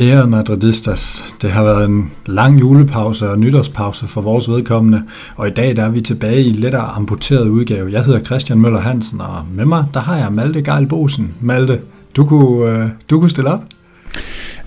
[0.00, 5.02] Ærede Madridistas, det har været en lang julepause og nytårspause for vores vedkommende,
[5.36, 7.92] og i dag der er vi tilbage i en lettere amputeret udgave.
[7.92, 11.34] Jeg hedder Christian Møller Hansen, og med mig der har jeg Malte Geil Bosen.
[11.40, 11.80] Malte,
[12.16, 13.62] du kunne, øh, du kunne stille op?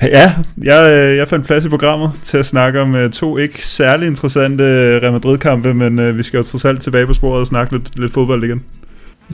[0.02, 3.68] Ja, jeg, øh, jeg fandt plads i programmet til at snakke om øh, to ikke
[3.68, 7.48] særlig interessante øh, Real Madrid-kampe, men vi skal jo trods alt tilbage på sporet og
[7.48, 8.63] snakke lidt, lidt fodbold igen.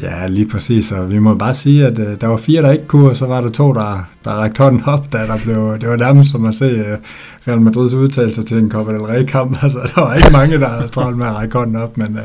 [0.01, 2.87] Ja, lige præcis, og vi må bare sige, at øh, der var fire, der ikke
[2.87, 5.89] kunne, og så var der to, der, der rækte hånden op, da der blev, det
[5.89, 6.97] var nærmest som at se øh,
[7.47, 9.57] Real Madrids udtalelse til en Copa del Rey-kamp.
[9.63, 12.23] Altså, der var ikke mange, der havde travlt med at række hånden op, men, øh,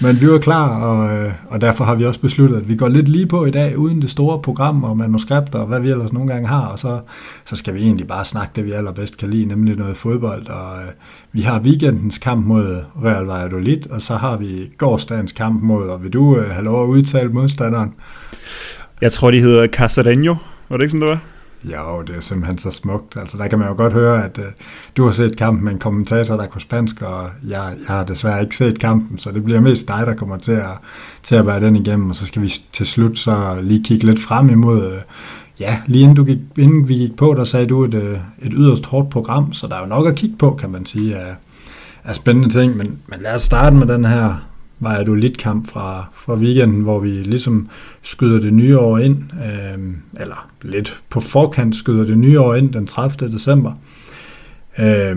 [0.00, 2.88] men vi var klar, og, øh, og derfor har vi også besluttet, at vi går
[2.88, 6.12] lidt lige på i dag, uden det store program og manuskripter, og hvad vi ellers
[6.12, 7.00] nogle gange har, og så,
[7.44, 10.78] så skal vi egentlig bare snakke det, vi allerbedst kan lide, nemlig noget fodbold, og
[10.78, 10.88] øh,
[11.32, 16.02] vi har weekendens kamp mod Real Valladolid, og så har vi gårdsdagens kamp mod, og
[16.02, 17.94] vil du øh, have lov at udtale modstanderen?
[19.00, 20.36] Jeg tror, de hedder Casareño.
[20.68, 21.20] Var det ikke sådan, det var?
[21.64, 23.18] Jo, det er simpelthen så smukt.
[23.18, 24.44] Altså, der kan man jo godt høre, at uh,
[24.96, 28.42] du har set kampen med en kommentator, der kunne spansk, og jeg, jeg har desværre
[28.42, 30.70] ikke set kampen, så det bliver mest dig, der kommer til at,
[31.22, 34.20] til at være den igennem, og så skal vi til slut så lige kigge lidt
[34.20, 34.98] frem imod, uh,
[35.60, 38.52] ja, lige inden, du gik, inden vi gik på, der sagde du et, uh, et
[38.52, 41.34] yderst hårdt program, så der er jo nok at kigge på, kan man sige, af,
[42.04, 44.46] af spændende ting, men, men lad os starte med den her
[45.14, 47.68] lidt kamp fra, fra weekenden, hvor vi ligesom
[48.02, 52.72] skyder det nye år ind, øh, eller lidt på forkant skyder det nye år ind
[52.72, 53.32] den 30.
[53.32, 53.72] december.
[54.78, 55.16] Øh,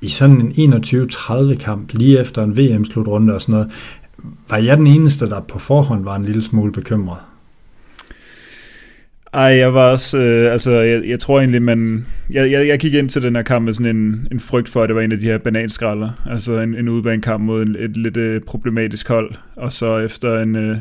[0.00, 3.70] I sådan en 21-30 kamp, lige efter en VM-slutrunde og sådan noget,
[4.48, 7.18] var jeg den eneste, der på forhånd var en lille smule bekymret?
[9.32, 12.94] Ej, jeg var også, øh, altså, jeg, jeg tror egentlig, man, jeg, jeg, jeg gik
[12.94, 15.12] ind til den her kamp med sådan en, en frygt for, at det var en
[15.12, 19.34] af de her bananskralder, altså en, en udebanekamp mod en, et lidt øh, problematisk hold,
[19.56, 20.76] og så efter en, øh,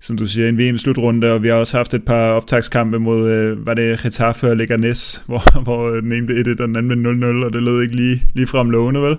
[0.00, 3.66] som du siger, en VM-slutrunde, og vi har også haft et par optagskampe mod, øh,
[3.66, 7.30] var det Getafe og Leganes, hvor, hvor den ene blev 1 og den anden blev
[7.40, 9.16] 0-0, og det lød ikke lige, lige frem lovende, vel?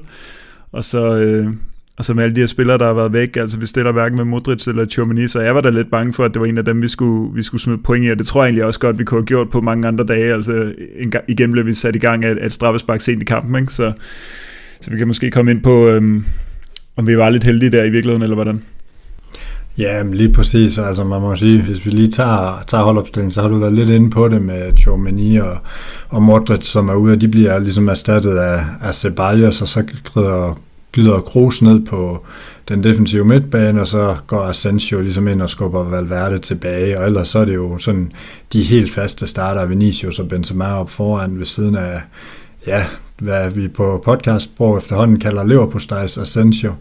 [0.71, 1.47] Og så, øh,
[1.97, 4.25] og med alle de her spillere, der har været væk, altså vi stiller hverken med
[4.25, 6.65] Modric eller Chomini, så jeg var da lidt bange for, at det var en af
[6.65, 8.99] dem, vi skulle, vi skulle smide point i, og det tror jeg egentlig også godt,
[8.99, 10.33] vi kunne have gjort på mange andre dage.
[10.33, 13.73] Altså en, igen blev vi sat i gang af et straffespark sent i kampen, ikke?
[13.73, 13.91] Så,
[14.81, 16.25] så vi kan måske komme ind på, øhm,
[16.95, 18.61] om vi var lidt heldige der i virkeligheden, eller hvordan.
[19.77, 20.77] Ja, lige præcis.
[20.77, 23.89] Altså man må sige, hvis vi lige tager, tager holdopstillingen, så har du været lidt
[23.89, 25.57] inde på det med Chomini og,
[26.09, 29.83] og Modric, som er ude, og de bliver ligesom erstattet af, af Ceballos, og så
[29.83, 30.59] glider
[30.93, 32.25] glider Kroos ned på
[32.67, 37.27] den defensive midtbane, og så går Asensio ligesom ind og skubber Valverde tilbage, og ellers
[37.27, 38.11] så er det jo sådan
[38.53, 42.01] de helt faste starter, Vinicius og Benzema op foran ved siden af,
[42.67, 42.85] ja,
[43.19, 46.73] hvad vi på podcast podcastsprog efterhånden kalder Leverpostejs Asensio.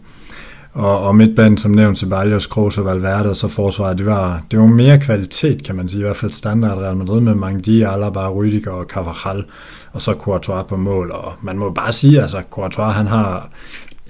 [0.72, 4.58] Og, og midtbanen, som nævnt, Ceballos, Kroos og Valverde, og så forsvaret, det var, det
[4.58, 8.30] var mere kvalitet, kan man sige, i hvert fald standard Real Madrid med Mangdi, Alaba,
[8.30, 9.44] Rüdiger og Carvajal,
[9.92, 13.48] og så Courtois på mål, og man må bare sige, altså Courtois, han har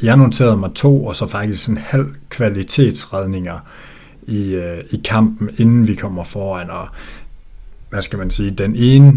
[0.03, 3.59] jeg noterede mig to, og så faktisk en halv kvalitetsredninger
[4.27, 6.89] i, øh, i kampen, inden vi kommer foran, og
[7.91, 9.13] hvad skal man sige, den ene,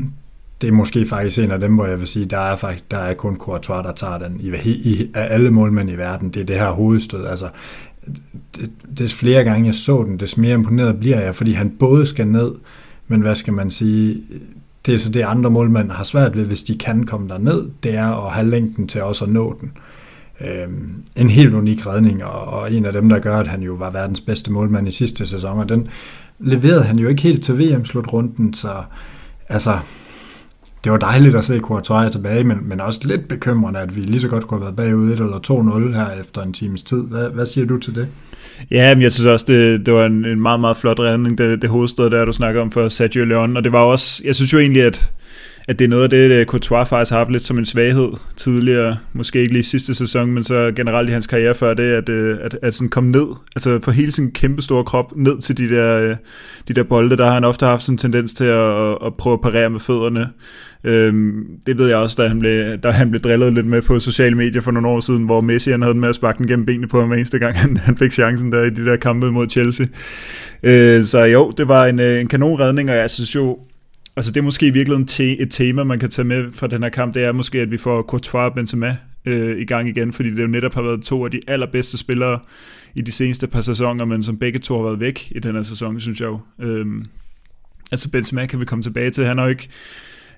[0.62, 2.98] det er måske faktisk en af dem, hvor jeg vil sige, der er faktisk der
[2.98, 6.30] er kun Courtois, der tager den i, i, af alle målmænd i verden.
[6.30, 7.26] Det er det her hovedstød.
[7.26, 7.50] Altså,
[8.58, 12.06] det, des flere gange jeg så den, des mere imponeret bliver jeg, fordi han både
[12.06, 12.52] skal ned,
[13.08, 14.22] men hvad skal man sige,
[14.86, 17.70] det er så det andre målmænd har svært ved, hvis de kan komme der ned,
[17.84, 19.72] det er at have længden til også at nå den.
[19.76, 19.93] Øh,
[20.44, 23.74] Øhm, en helt unik redning, og, og en af dem, der gør, at han jo
[23.74, 25.88] var verdens bedste målmand i sidste sæson, og den
[26.40, 28.70] leverede han jo ikke helt til VM-slutrunden, så
[29.50, 29.80] altså,
[30.84, 34.22] det var dejligt at se Courtois tilbage, men, men også lidt bekymrende, at vi lige
[34.22, 37.04] så godt kunne have været bagud 1 eller 2-0 her efter en times tid.
[37.04, 38.08] Hvad, hvad siger du til det?
[38.72, 41.62] Ja, men jeg synes også, det, det var en, en meget, meget flot redning, det,
[41.62, 44.54] det hovedstød der, du snakker om for Sergio Leon, og det var også, jeg synes
[44.54, 45.12] jo egentlig, at
[45.68, 48.10] at det er noget af det, øh, Courtois faktisk har haft lidt som en svaghed
[48.36, 52.10] tidligere, måske ikke lige sidste sæson, men så generelt i hans karriere før det, at,
[52.10, 55.58] øh, at, at sådan komme ned, altså for hele sin kæmpe store krop ned til
[55.58, 56.16] de der, øh,
[56.68, 59.34] de der bolde, der har han ofte haft sådan en tendens til at, at prøve
[59.34, 60.30] at parere med fødderne.
[60.84, 64.00] Øhm, det ved jeg også, da han, blev, da han blev drillet lidt med på
[64.00, 66.66] sociale medier for nogle år siden, hvor Messi han havde med at sparke den gennem
[66.66, 69.32] benene på ham hver eneste gang, han, han fik chancen der i de der kampe
[69.32, 69.86] mod Chelsea.
[70.64, 73.58] Øh, så jo, det var en, en kanonredning, og jeg synes jo,
[74.16, 76.84] Altså det er måske i virkeligheden te- et tema, man kan tage med fra den
[76.84, 80.14] her kamp, det er måske, at vi får Courtois og Benzema øh, i gang igen,
[80.14, 82.40] fordi det jo netop har været to af de allerbedste spillere
[82.96, 85.62] i de seneste par sæsoner, men som begge to har været væk i den her
[85.62, 86.40] sæson, synes jeg jo.
[86.62, 87.06] Øhm,
[87.92, 89.70] altså Benzema kan vi komme tilbage til, han har jo ikke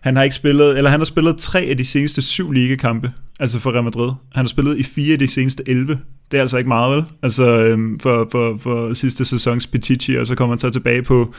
[0.01, 3.59] han har ikke spillet, eller han har spillet tre af de seneste syv ligekampe altså
[3.59, 4.07] for Real Madrid.
[4.07, 5.99] Han har spillet i fire af de seneste 11.
[6.31, 7.05] Det er altså ikke meget, vel?
[7.21, 11.33] Altså øhm, for, for, for sidste sæsons Petici, og så kommer han så tilbage på,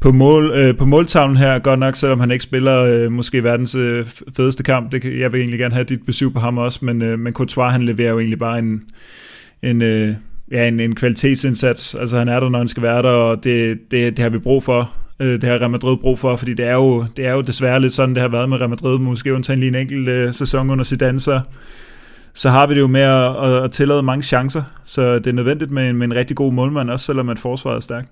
[0.00, 3.74] på, mål, øh, på måltavlen her, godt nok, selvom han ikke spiller øh, måske verdens
[3.74, 4.06] øh,
[4.36, 4.92] fedeste kamp.
[4.92, 7.72] Det, jeg vil egentlig gerne have dit besøg på ham også, men, øh, men Courtois,
[7.72, 8.82] han leverer jo egentlig bare en,
[9.62, 10.14] en, øh,
[10.52, 11.94] ja, en, en kvalitetsindsats.
[11.94, 14.38] Altså han er der, når han skal være der, og det, det, det har vi
[14.38, 14.90] brug for.
[15.20, 17.80] Øh, det har Real Madrid brug for, fordi det er, jo, det er jo desværre
[17.80, 20.70] lidt sådan, det har været med Real Madrid, måske undtagen lige en enkelt øh, sæson
[20.70, 21.40] under Zidane, så,
[22.34, 25.32] så har vi det jo med at, at, at tillade mange chancer, så det er
[25.32, 28.08] nødvendigt med en, med en rigtig god målmand, også selvom at forsvaret er stærkt.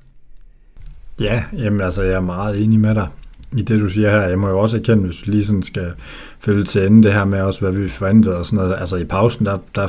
[1.21, 3.09] Ja, jamen altså, jeg er meget enig med dig
[3.57, 4.21] i det, du siger her.
[4.21, 5.93] Jeg må jo også erkende, hvis vi lige sådan skal
[6.41, 8.77] følge til ende det her med også, hvad vi forventede og sådan noget.
[8.81, 9.89] Altså i pausen, der, der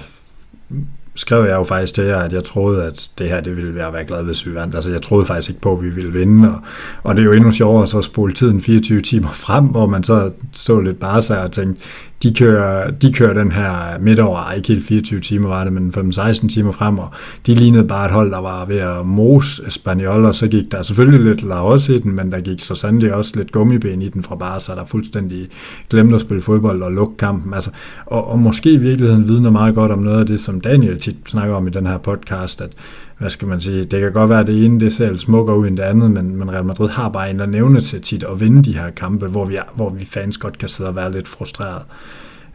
[1.17, 3.93] skrev jeg jo faktisk til jer, at jeg troede, at det her det ville være,
[3.93, 4.75] være glad, hvis vi vandt.
[4.75, 6.59] Altså, jeg troede faktisk ikke på, at vi ville vinde, og,
[7.03, 10.31] og det er jo endnu sjovere så spole tiden 24 timer frem, hvor man så
[10.53, 11.81] så lidt bare sig og tænkte,
[12.23, 15.93] de kører, de kører den her midt over, ikke helt 24 timer var det, men
[15.97, 17.09] 15-16 timer frem, og
[17.45, 20.83] de lignede bare et hold, der var ved at mose spanjol, og så gik der
[20.83, 24.23] selvfølgelig lidt laos i den, men der gik så sandelig også lidt gummiben i den
[24.23, 25.47] fra Barca, der fuldstændig
[25.89, 27.53] glemte at spille fodbold og lukke kampen.
[27.53, 27.71] Altså,
[28.05, 31.29] og, og måske i virkeligheden vidner meget godt om noget af det, som Daniel tit
[31.29, 32.69] snakker om i den her podcast, at
[33.17, 35.67] hvad skal man sige, det kan godt være, at det ene det ser smukkere ud
[35.67, 38.39] end det andet, men, men Real Madrid har bare en der nævne til tit at
[38.39, 41.27] vinde de her kampe, hvor vi, hvor vi fans godt kan sidde og være lidt
[41.27, 41.81] frustreret.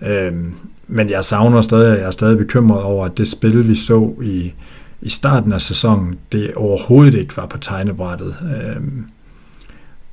[0.02, 0.54] Øhm,
[0.86, 4.52] men jeg savner stadig, jeg er stadig bekymret over, at det spil, vi så i,
[5.02, 8.36] i starten af sæsonen, det overhovedet ikke var på tegnebrættet.
[8.42, 9.04] Øhm,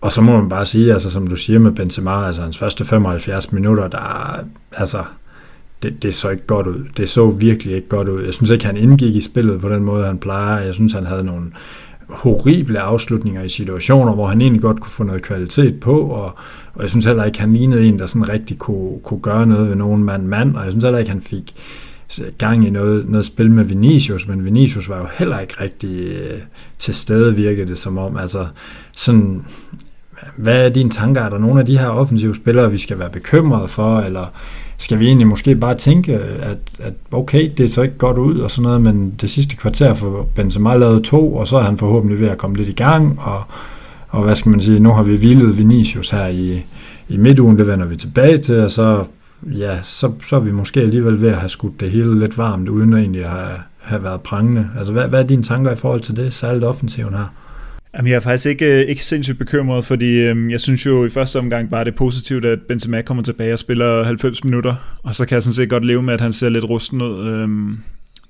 [0.01, 2.86] og så må man bare sige, altså som du siger med Benzema, altså hans første
[2.86, 5.03] 75 minutter, der altså,
[5.84, 6.86] det, det så ikke godt ud.
[6.98, 8.24] Det så virkelig ikke godt ud.
[8.24, 10.66] Jeg synes ikke, han indgik i spillet på den måde, han plejer.
[10.66, 11.46] Jeg synes, han havde nogle
[12.10, 16.36] horrible afslutninger i situationer, hvor han egentlig godt kunne få noget kvalitet på, og,
[16.74, 19.70] og jeg synes heller ikke, han lignede en, der sådan rigtig kunne, kunne gøre noget
[19.70, 21.56] ved nogen mand-mand, og jeg synes heller ikke, han fik
[22.38, 26.40] gang i noget, noget spil med Vinicius, men Vinicius var jo heller ikke rigtig øh,
[26.80, 28.18] til stede, virkede det som om.
[28.18, 28.48] Altså,
[28.98, 29.46] sådan,
[30.38, 31.22] hvad er dine tanker?
[31.22, 34.25] Er der nogle af de her offensive spillere, vi skal være bekymrede for, eller
[34.81, 38.52] skal vi egentlig måske bare tænke, at, at okay, det så ikke godt ud og
[38.52, 42.20] sådan noget, men det sidste kvarter for Benzema lavet to, og så er han forhåbentlig
[42.20, 43.44] ved at komme lidt i gang, og,
[44.10, 46.64] og hvad skal man sige, nu har vi hvilet Vinicius her i,
[47.10, 49.04] i midtugen, det vender vi tilbage til, og så,
[49.44, 52.70] ja, så, så er vi måske alligevel ved at have skudt det hele lidt varmt,
[52.70, 54.70] uden at egentlig have, have været prangende.
[54.78, 57.34] Altså, hvad, hvad er dine tanker i forhold til det, særligt offensiven her?
[57.97, 61.09] Jamen, jeg er faktisk ikke, øh, ikke sindssygt bekymret, fordi øhm, jeg synes jo i
[61.09, 65.15] første omgang bare det er positivt, at Benzema kommer tilbage og spiller 90 minutter, og
[65.15, 67.27] så kan jeg sådan set godt leve med, at han ser lidt rusten ud.
[67.27, 67.77] Øhm,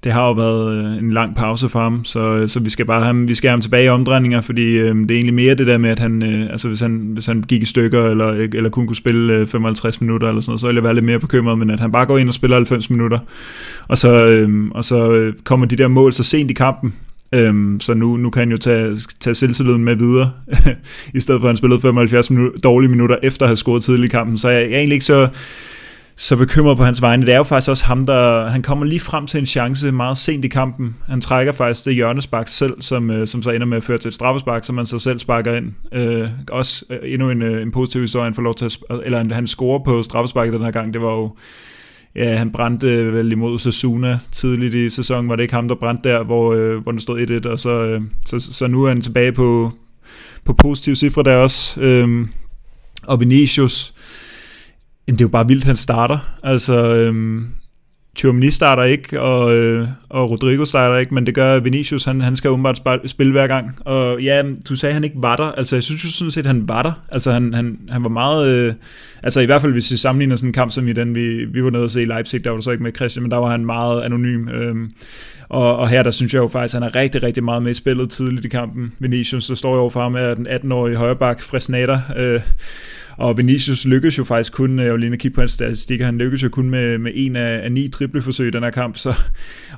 [0.03, 2.85] det har jo været øh, en lang pause for ham, så, øh, så vi skal
[2.85, 5.55] bare have, vi skal have ham tilbage i omdrejninger, fordi øhm, det er egentlig mere
[5.55, 8.27] det der med, at han, øh, altså hvis han, hvis han gik i stykker, eller,
[8.53, 11.05] eller kun kunne spille øh, 55 minutter, eller sådan noget, så ville jeg være lidt
[11.05, 13.19] mere bekymret, men at han bare går ind og spiller 90 minutter,
[13.87, 16.93] og så, øhm, og så kommer de der mål så sent i kampen,
[17.31, 20.31] Øhm, så nu, nu kan han jo tage, tage selvtilliden med videre,
[21.17, 24.13] i stedet for at han spillede 75 minu- dårlige minutter efter at have scoret tidligt
[24.13, 24.37] i kampen.
[24.37, 25.27] Så jeg, jeg er egentlig ikke så,
[26.15, 27.25] så bekymret på hans vegne.
[27.25, 30.17] Det er jo faktisk også ham, der han kommer lige frem til en chance meget
[30.17, 30.95] sent i kampen.
[31.07, 34.07] Han trækker faktisk det hjørnespark selv, som, øh, som så ender med at føre til
[34.07, 35.73] et straffespark, som man så selv sparker ind.
[35.91, 39.33] Øh, også øh, endnu en, øh, en positiv historie, han får lov til at, eller
[39.33, 40.93] han scorer på straffesparket den her gang.
[40.93, 41.35] Det var jo
[42.19, 45.29] Ja, han brændte vel imod Sasuna tidligt i sæsonen.
[45.29, 47.69] Var det ikke ham, der brændte der, hvor, øh, hvor den stod 1-1, og så,
[47.69, 49.71] øh, så, så nu er han tilbage på,
[50.45, 51.81] på positive cifre der også.
[51.81, 52.27] Øh,
[53.07, 53.93] og Vinicius,
[55.07, 56.17] jamen det er jo bare vildt, han starter.
[56.43, 57.41] Altså, øh,
[58.19, 62.35] Tchouameni starter ikke, og, øh, og Rodrigo starter ikke, men det gør Vinicius, han, han
[62.35, 63.77] skal åbenbart spille hver gang.
[63.85, 65.43] Og ja, du sagde, at han ikke var der.
[65.43, 66.91] Altså, jeg synes jo sådan set, at han var der.
[67.11, 68.47] Altså, han, han, han var meget...
[68.47, 68.73] Øh,
[69.23, 71.63] altså, i hvert fald, hvis vi sammenligner sådan en kamp som i den, vi, vi
[71.63, 73.37] var nede og se i Leipzig, der var du så ikke med Christian, men der
[73.37, 74.49] var han meget anonym.
[74.49, 74.75] Øh,
[75.49, 77.71] og, og her, der synes jeg jo faktisk, at han er rigtig, rigtig meget med
[77.71, 78.93] i spillet tidligt i kampen.
[78.99, 81.99] Vinicius, der står jo overfor ham af den 18-årige højreback, Fresnader.
[82.17, 82.41] øh,
[83.17, 86.17] og Vinicius lykkedes jo faktisk kun, øh, jeg vil lige kigge på hans statistikker, han
[86.17, 88.97] lykkedes jo kun med, med en af, af ni dribleforsøg i den her kamp.
[88.97, 89.13] Så,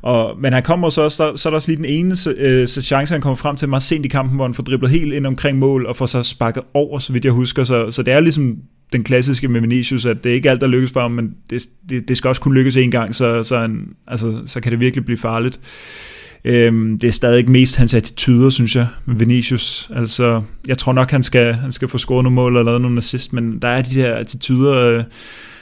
[0.01, 2.67] og, men han kommer så også, der, så er der også lige den ene øh,
[2.67, 5.13] så chance, han kommer frem til meget sent i kampen, hvor han får driblet helt
[5.13, 7.63] ind omkring mål, og får så sparket over, så vidt jeg husker.
[7.63, 8.57] Så, så det er ligesom
[8.93, 11.63] den klassiske med Vinicius, at det er ikke alt, der lykkes for ham, men det,
[11.89, 14.79] det, det skal også kunne lykkes en gang, så, så, han, altså, så kan det
[14.79, 15.59] virkelig blive farligt.
[16.45, 19.91] Øhm, det er stadig mest hans attityder, synes jeg, med Vinicius.
[19.95, 22.97] Altså, jeg tror nok, han skal, han skal få scoret nogle mål og lavet nogle
[22.97, 25.03] assist, men der er de der attityder, øh,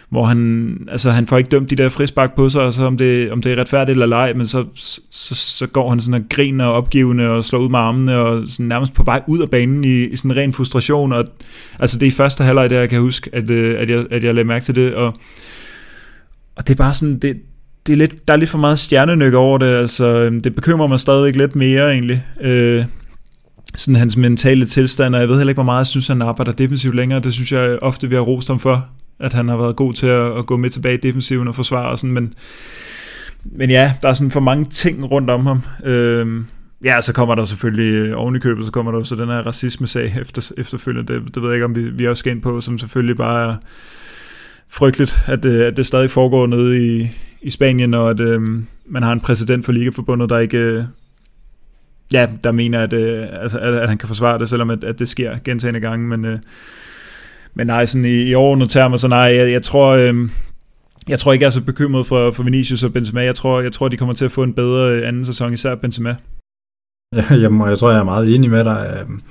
[0.09, 2.97] hvor han, altså han får ikke dømt de der frispark på sig, og så om
[2.97, 4.65] det, om det er retfærdigt eller ej, men så,
[5.11, 8.47] så, så går han sådan og griner og opgivende og slår ud med armene og
[8.47, 11.13] sådan nærmest på vej ud af banen i, i sådan ren frustration.
[11.13, 11.25] Og,
[11.79, 14.23] altså det er i første halvleg, der jeg kan huske, at, øh, at, jeg, at
[14.23, 15.13] jeg lagde mærke til det, og
[16.59, 17.37] og det er bare sådan, det,
[17.87, 20.87] det er lidt, der er lidt for meget stjernenyk over det, altså øhm, det bekymrer
[20.87, 22.23] mig stadig lidt mere egentlig.
[22.41, 22.85] Øh,
[23.75, 26.51] sådan hans mentale tilstand, og jeg ved heller ikke, hvor meget jeg synes, han arbejder
[26.51, 27.19] defensivt længere.
[27.19, 28.87] Det synes jeg ofte, vi har rost ham for,
[29.19, 31.89] at han har været god til at, at gå med tilbage i defensiven og forsvare
[31.89, 32.33] og sådan, men,
[33.43, 35.61] men ja, der er sådan for mange ting rundt om ham.
[35.85, 36.45] Øhm,
[36.83, 39.47] Ja, så kommer der selvfølgelig øh, oven i købet, så kommer der så den her
[39.47, 41.13] racisme-sag efter, efterfølgende.
[41.13, 43.51] Det, det ved jeg ikke, om vi, vi også skal ind på, som selvfølgelig bare
[43.51, 43.55] er
[44.69, 47.11] frygteligt, at, øh, at det stadig foregår nede i,
[47.41, 50.83] i Spanien, og at øhm, man har en præsident for Ligaforbundet, der ikke øh,
[52.13, 54.99] ja, der mener, at, øh, altså, at, at han kan forsvare det, selvom at, at
[54.99, 56.39] det sker gentagende gange, men, øh,
[57.53, 60.29] men nej, sådan i, i overordnet termer, så nej, jeg, jeg tror, øh,
[61.09, 63.23] jeg tror ikke, jeg er så bekymret for, for Vinicius og Benzema.
[63.23, 65.75] Jeg tror, jeg tror, de kommer til at få en bedre øh, anden sæson, især
[65.75, 66.15] Benzema.
[67.15, 68.99] Ja, jamen, jeg tror, jeg er meget enig med dig.
[69.01, 69.21] Øhm,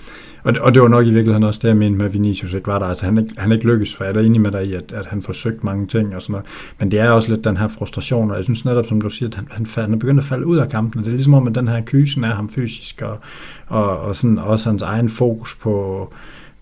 [0.44, 2.66] og det, og det var nok i virkeligheden også det, jeg mente med Vinicius ikke
[2.66, 2.86] var der.
[2.86, 5.06] Altså, han, ikke, han ikke lykkes, for jeg er enig med dig i, at, at
[5.06, 6.46] han forsøgte mange ting og sådan noget.
[6.78, 9.28] Men det er også lidt den her frustration, og jeg synes netop, som du siger,
[9.28, 11.02] at han, han, han er begyndt at falde ud af kampen.
[11.02, 13.18] Det er ligesom om, at den her kysen er ham fysisk, og,
[13.66, 16.14] og, og sådan også hans egen fokus på,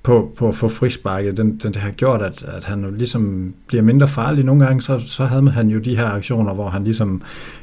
[0.07, 3.55] på, på at få frisparket, den, den det har gjort, at, at han jo ligesom
[3.67, 4.45] bliver mindre farlig.
[4.45, 7.23] Nogle gange, så, så havde han jo de her aktioner, hvor han ligesom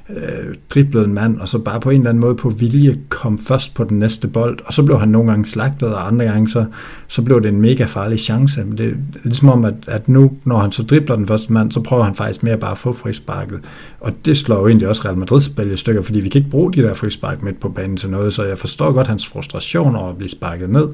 [0.09, 3.37] øh, driblede en mand, og så bare på en eller anden måde på vilje kom
[3.37, 6.49] først på den næste bold, og så blev han nogle gange slagtet, og andre gange
[6.49, 6.65] så,
[7.07, 8.65] så blev det en mega farlig chance.
[8.65, 8.93] Men det er
[9.23, 12.15] ligesom om, at, at nu, når han så dribler den første mand, så prøver han
[12.15, 13.59] faktisk mere bare at få frisparket.
[13.99, 16.51] Og det slår jo egentlig også Real Madrid spil i stykker, fordi vi kan ikke
[16.51, 19.95] bruge de der frispark midt på banen til noget, så jeg forstår godt hans frustration
[19.95, 20.87] over at blive sparket ned,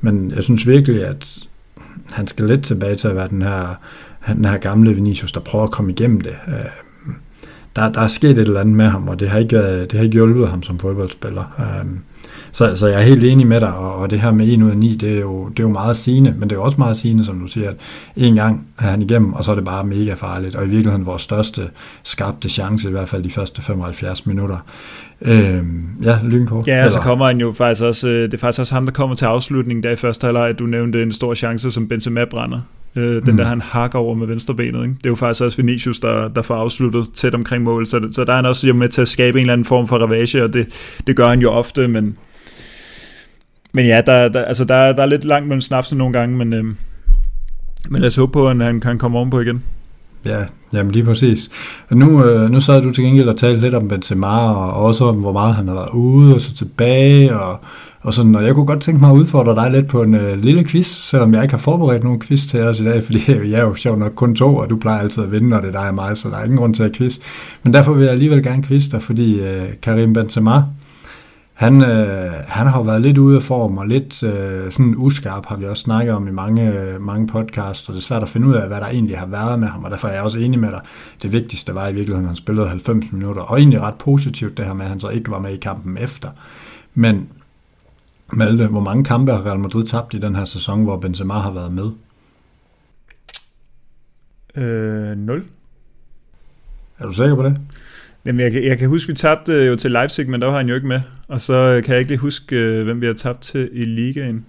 [0.00, 1.38] men jeg synes virkelig, at
[2.10, 3.74] han skal lidt tilbage til at være den her,
[4.34, 6.34] den her gamle Vinicius, der prøver at komme igennem det.
[6.48, 6.89] Øh,
[7.76, 10.02] der, der er sket et eller andet med ham, og det har ikke, det har
[10.02, 11.44] ikke hjulpet ham som fodboldspiller.
[11.58, 11.90] Øh,
[12.52, 14.70] så, så jeg er helt enig med dig, og, og det her med 1 ud
[14.70, 16.78] af 9, det er, jo, det er jo meget sigende, men det er jo også
[16.78, 17.76] meget sigende, som du siger, at
[18.16, 21.06] en gang er han igennem, og så er det bare mega farligt, og i virkeligheden
[21.06, 21.62] vores største
[22.02, 24.56] skabte chance, i hvert fald de første 75 minutter.
[25.22, 25.62] Øh,
[26.02, 26.62] ja, lynko.
[26.66, 29.16] Ja, så kommer han jo faktisk også, øh, det er faktisk også ham, der kommer
[29.16, 32.60] til afslutningen der i første halvleg, du nævnte en stor chance, som Benzema brænder.
[32.96, 33.36] Øh, den mm.
[33.36, 34.82] der, han hakker over med venstrebenet.
[34.82, 34.94] Ikke?
[34.94, 38.24] Det er jo faktisk også Vinicius, der, der får afsluttet tæt omkring mål, så, så
[38.24, 40.44] der er han også jo med til at skabe en eller anden form for ravage,
[40.44, 40.66] og det,
[41.06, 42.16] det gør han jo ofte, men,
[43.72, 46.52] men ja, der, der, altså der, der er lidt langt mellem snapsen nogle gange, men,
[46.52, 46.64] øh,
[47.90, 49.62] men lad os håbe på, at han kan komme ovenpå igen.
[50.24, 51.50] Ja, jamen lige præcis.
[51.90, 55.04] Og nu, øh, nu sad du til gengæld og talte lidt om Benzema, og også
[55.04, 57.60] om, hvor meget han har været ude og så tilbage, og,
[58.00, 60.42] og sådan, og jeg kunne godt tænke mig at udfordre dig lidt på en øh,
[60.42, 63.60] lille quiz, selvom jeg ikke har forberedt nogen quiz til os i dag, fordi jeg
[63.60, 65.72] er jo sjov nok kun to, og du plejer altid at vinde, når det er
[65.80, 67.18] dig og mig, så der er ingen grund til at quiz.
[67.62, 70.62] Men derfor vil jeg alligevel gerne quiz dig, fordi øh, Karim Benzema,
[71.60, 75.56] han, øh, han har været lidt ude af form og lidt øh, sådan uskarp, har
[75.56, 78.54] vi også snakket om i mange, mange podcasts, og det er svært at finde ud
[78.54, 80.70] af, hvad der egentlig har været med ham, og derfor er jeg også enig med
[80.70, 80.80] dig.
[81.22, 84.64] Det vigtigste var i virkeligheden, at han spillede 90 minutter, og egentlig ret positivt det
[84.64, 86.28] her med, at han så ikke var med i kampen efter.
[86.94, 87.28] Men
[88.32, 91.52] Malte, hvor mange kampe har Real Madrid tabt i den her sæson, hvor Benzema har
[91.52, 91.90] været med?
[94.64, 95.44] Øh, 0.
[96.98, 97.60] Er du sikker på det?
[98.24, 100.74] Jamen, jeg, jeg kan huske, vi tabte jo til Leipzig, men der var han jo
[100.74, 101.00] ikke med.
[101.28, 104.44] Og så kan jeg ikke lige huske, øh, hvem vi har tabt til i ligaen.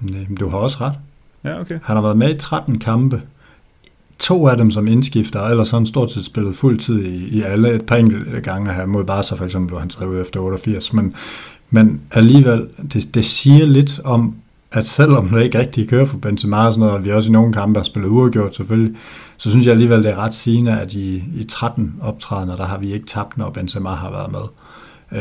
[0.00, 0.94] Nej, men du har også ret.
[1.44, 1.78] Ja, okay.
[1.82, 3.22] Han har været med i 13 kampe.
[4.18, 7.42] To af dem som indskifter, eller så han stort set spillet fuld tid i, i
[7.42, 7.74] alle.
[7.74, 10.92] Et par enkelte gange her mod Barca for eksempel, hvor han træder ud efter 88.
[10.92, 11.14] Men,
[11.70, 14.36] men alligevel, det, det siger lidt om,
[14.72, 17.32] at selvom det ikke rigtig kører for Benzema og sådan noget, og vi også i
[17.32, 18.96] nogle kampe har spillet uafgjort selvfølgelig,
[19.36, 22.78] så synes jeg alligevel, det er ret sigende, at i, i 13 optrædener, der har
[22.78, 24.40] vi ikke tabt, når Benzema har været med.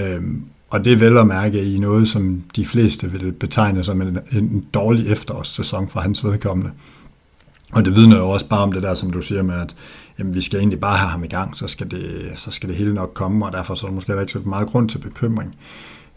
[0.01, 4.01] Øhm, og det er vel at mærke i noget, som de fleste vil betegne som
[4.01, 6.71] en, en dårlig efterårssæson for hans vedkommende.
[7.73, 9.75] Og det vidner jo også bare om det der, som du siger med, at
[10.19, 12.77] jamen, vi skal egentlig bare have ham i gang, så skal det, så skal det
[12.77, 15.55] hele nok komme, og derfor så er der måske ikke så meget grund til bekymring.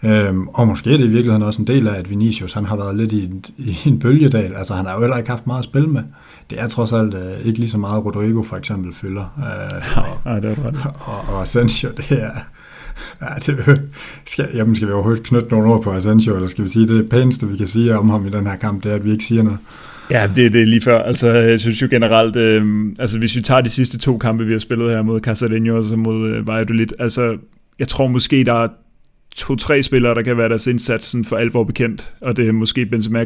[0.02, 2.76] Øhm, og måske er det i virkeligheden også en del af, at Vinicius han har
[2.76, 4.55] været lidt i en, i en bølgedal.
[4.55, 6.02] Altså han har jo heller ikke haft meget at spille med.
[6.50, 9.38] Det er trods alt øh, ikke lige så meget Rodrigo for eksempel fylder.
[9.38, 10.76] Øh, og, Nej, det er ret.
[11.00, 12.31] Og, og Asensio, det er...
[13.23, 13.81] Ja, det,
[14.26, 17.09] skal, jamen, skal vi overhovedet knytte nogle ord på Asensio, eller skal vi sige, det
[17.09, 19.25] pæneste, vi kan sige om ham i den her kamp, det er, at vi ikke
[19.25, 19.59] siger noget.
[20.11, 21.02] Ja, det, det er lige før.
[21.02, 24.52] Altså, jeg synes jo generelt, øh, altså hvis vi tager de sidste to kampe, vi
[24.52, 27.37] har spillet her mod Casadinho og så mod øh, Valladolid, altså
[27.78, 28.69] jeg tror måske, der er
[29.37, 33.25] to-tre spillere, der kan være deres indsatsen for alvor bekendt, og det er måske Benzema,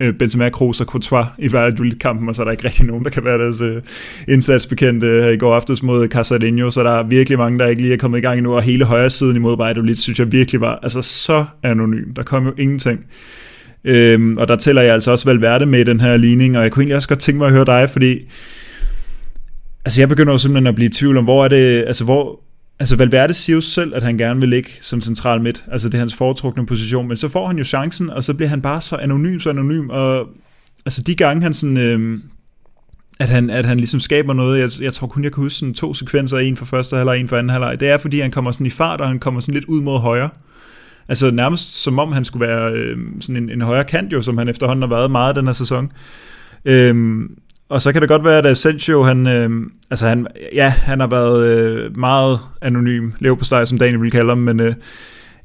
[0.00, 3.04] øh, Benzema Kroos og Courtois i hver kampen, og så er der ikke rigtig nogen,
[3.04, 3.82] der kan være deres øh,
[4.28, 7.82] indsats bekendt øh, i går aftes mod Casadinho, så der er virkelig mange, der ikke
[7.82, 10.60] lige er kommet i gang endnu, og hele højre siden imod Valladolid, synes jeg virkelig
[10.60, 12.14] var altså så anonym.
[12.14, 13.06] Der kom jo ingenting.
[13.84, 16.72] Øhm, og der tæller jeg altså også Valverde med i den her ligning, og jeg
[16.72, 18.18] kunne egentlig også godt tænke mig at høre dig, fordi
[19.84, 22.43] altså jeg begynder jo simpelthen at blive i tvivl om, hvor er det, altså hvor,
[22.78, 25.94] altså Valverde siger jo selv, at han gerne vil ligge som central midt, altså det
[25.94, 28.80] er hans foretrukne position, men så får han jo chancen, og så bliver han bare
[28.80, 30.28] så anonym, så anonym, og
[30.86, 32.20] altså de gange han sådan, øh,
[33.18, 35.74] at han, at han ligesom skaber noget, jeg, jeg tror kun jeg kan huske sådan
[35.74, 38.52] to sekvenser, en for første halvleg, en for anden halvleg, det er fordi han kommer
[38.52, 40.30] sådan i fart, og han kommer sådan lidt ud mod højre,
[41.08, 44.38] Altså nærmest som om han skulle være øh, sådan en, en højre kant jo, som
[44.38, 45.92] han efterhånden har været meget den her sæson.
[46.64, 47.38] Øhm,
[47.74, 49.50] og så kan det godt være, at Asensio, han, øh,
[49.90, 53.10] altså han, ja, han har været øh, meget anonym,
[53.42, 54.74] steg, som Daniel vil kalde ham, men øh,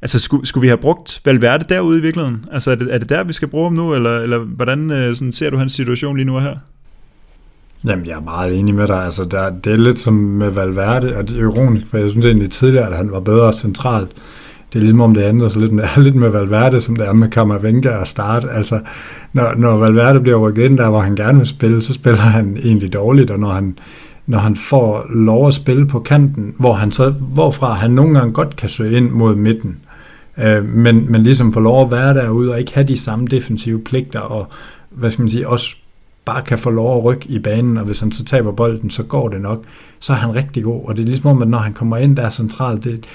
[0.02, 2.46] altså skulle, skulle vi have brugt Valverde derude i virkeligheden?
[2.52, 5.16] Altså er det, er det der, vi skal bruge ham nu, eller, eller hvordan øh,
[5.16, 6.56] sådan, ser du hans situation lige nu her?
[7.86, 9.04] Jamen, jeg er meget enig med dig.
[9.06, 12.26] Altså, der, det er lidt som med Valverde, og det er ironisk, for jeg synes
[12.26, 14.12] egentlig tidligere, at han var bedre centralt
[14.74, 17.14] det er ligesom om det ændrer sig lidt med, lidt med Valverde, som det er
[17.14, 18.46] med Kammervenka og start.
[18.52, 18.80] Altså,
[19.34, 22.58] når, når Valverde bliver rykket ind der, hvor han gerne vil spille, så spiller han
[22.64, 23.78] egentlig dårligt, og når han,
[24.28, 28.34] når han får lov at spille på kanten, hvor han så, hvorfra han nogle gange
[28.34, 29.78] godt kan søge ind mod midten,
[30.38, 33.80] øh, men, men ligesom får lov at være derude og ikke have de samme defensive
[33.80, 34.48] pligter, og
[34.90, 35.76] hvad skal man sige, også
[36.26, 39.04] bare kan få lov at rykke i banen, og hvis han så taber bolden, så
[39.04, 39.64] går det nok,
[40.00, 40.88] så er han rigtig god.
[40.88, 43.06] Og det er ligesom om, at når han kommer ind der centralt, det,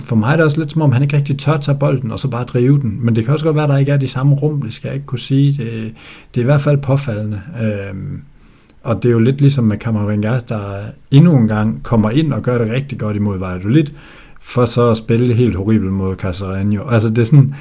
[0.00, 2.20] for mig er det også lidt som om, han ikke rigtig tør tage bolden, og
[2.20, 2.98] så bare drive den.
[3.04, 4.88] Men det kan også godt være, at der ikke er de samme rum, det skal
[4.88, 5.52] jeg ikke kunne sige.
[5.52, 5.94] Det,
[6.34, 7.40] det er i hvert fald påfaldende.
[7.62, 8.22] Øhm,
[8.82, 10.60] og det er jo lidt ligesom med Kammervenga, der
[11.10, 13.86] endnu en gang kommer ind og gør det rigtig godt imod Valladolid,
[14.40, 16.92] for så at spille helt horribelt mod Casareño.
[16.92, 17.54] Altså det er sådan,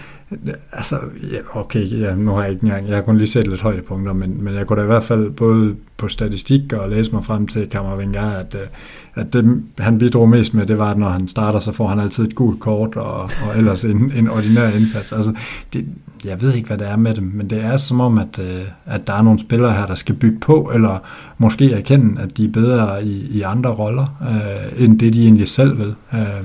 [0.71, 0.95] altså,
[1.31, 4.13] ja, okay, ja, nu har jeg ikke engang, jeg har kun lige set lidt højdepunkter,
[4.13, 7.47] men, men jeg kunne da i hvert fald både på statistik og læse mig frem
[7.47, 8.67] til Kammervenger, at, øh,
[9.15, 11.99] at det, han bidrog mest med, det var, at når han starter, så får han
[11.99, 15.11] altid et gult kort, og, og ellers en, en ordinær indsats.
[15.11, 15.33] Altså,
[15.73, 15.85] det,
[16.25, 18.61] jeg ved ikke, hvad det er med dem, men det er som om, at, øh,
[18.85, 20.97] at der er nogle spillere her, der skal bygge på, eller
[21.37, 25.47] måske erkende, at de er bedre i, i andre roller, øh, end det de egentlig
[25.47, 25.95] selv vil.
[26.13, 26.43] Øh,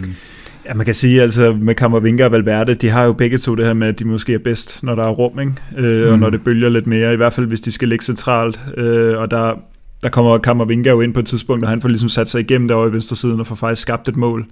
[0.66, 3.66] Ja, man kan sige, altså med Kammervinga og Valverde, de har jo begge to det
[3.66, 5.52] her med, at de måske er bedst, når der er rum, ikke?
[5.76, 6.12] Øh, mm.
[6.12, 9.18] og når det bølger lidt mere, i hvert fald hvis de skal ligge centralt, øh,
[9.18, 9.54] og der,
[10.02, 12.68] der kommer Kammervinga jo ind på et tidspunkt, og han får ligesom sat sig igennem
[12.68, 14.46] derovre i venstre siden og får faktisk skabt et mål.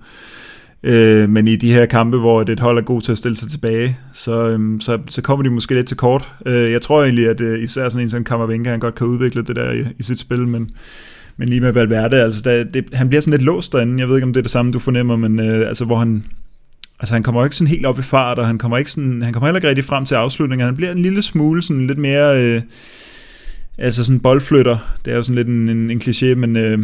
[0.82, 3.50] Øh, men i de her kampe, hvor et hold er god til at stille sig
[3.50, 6.28] tilbage, så, øhm, så, så kommer de måske lidt til kort.
[6.46, 9.42] Øh, jeg tror egentlig, at øh, især sådan en som Kammervinga, han godt kan udvikle
[9.42, 10.70] det der i, i sit spil, men
[11.42, 14.00] men lige med Valverde, altså der, det, han bliver sådan lidt låst derinde.
[14.00, 16.24] Jeg ved ikke, om det er det samme, du fornemmer, men øh, altså hvor han,
[17.00, 19.22] altså han kommer jo ikke sådan helt op i fart, og han kommer, ikke sådan,
[19.22, 20.66] han kommer heller ikke rigtig frem til afslutningen.
[20.66, 22.62] Han bliver en lille smule sådan lidt mere, øh,
[23.78, 24.78] altså sådan boldflytter.
[25.04, 26.78] Det er jo sådan lidt en, en, en kliché, men, øh,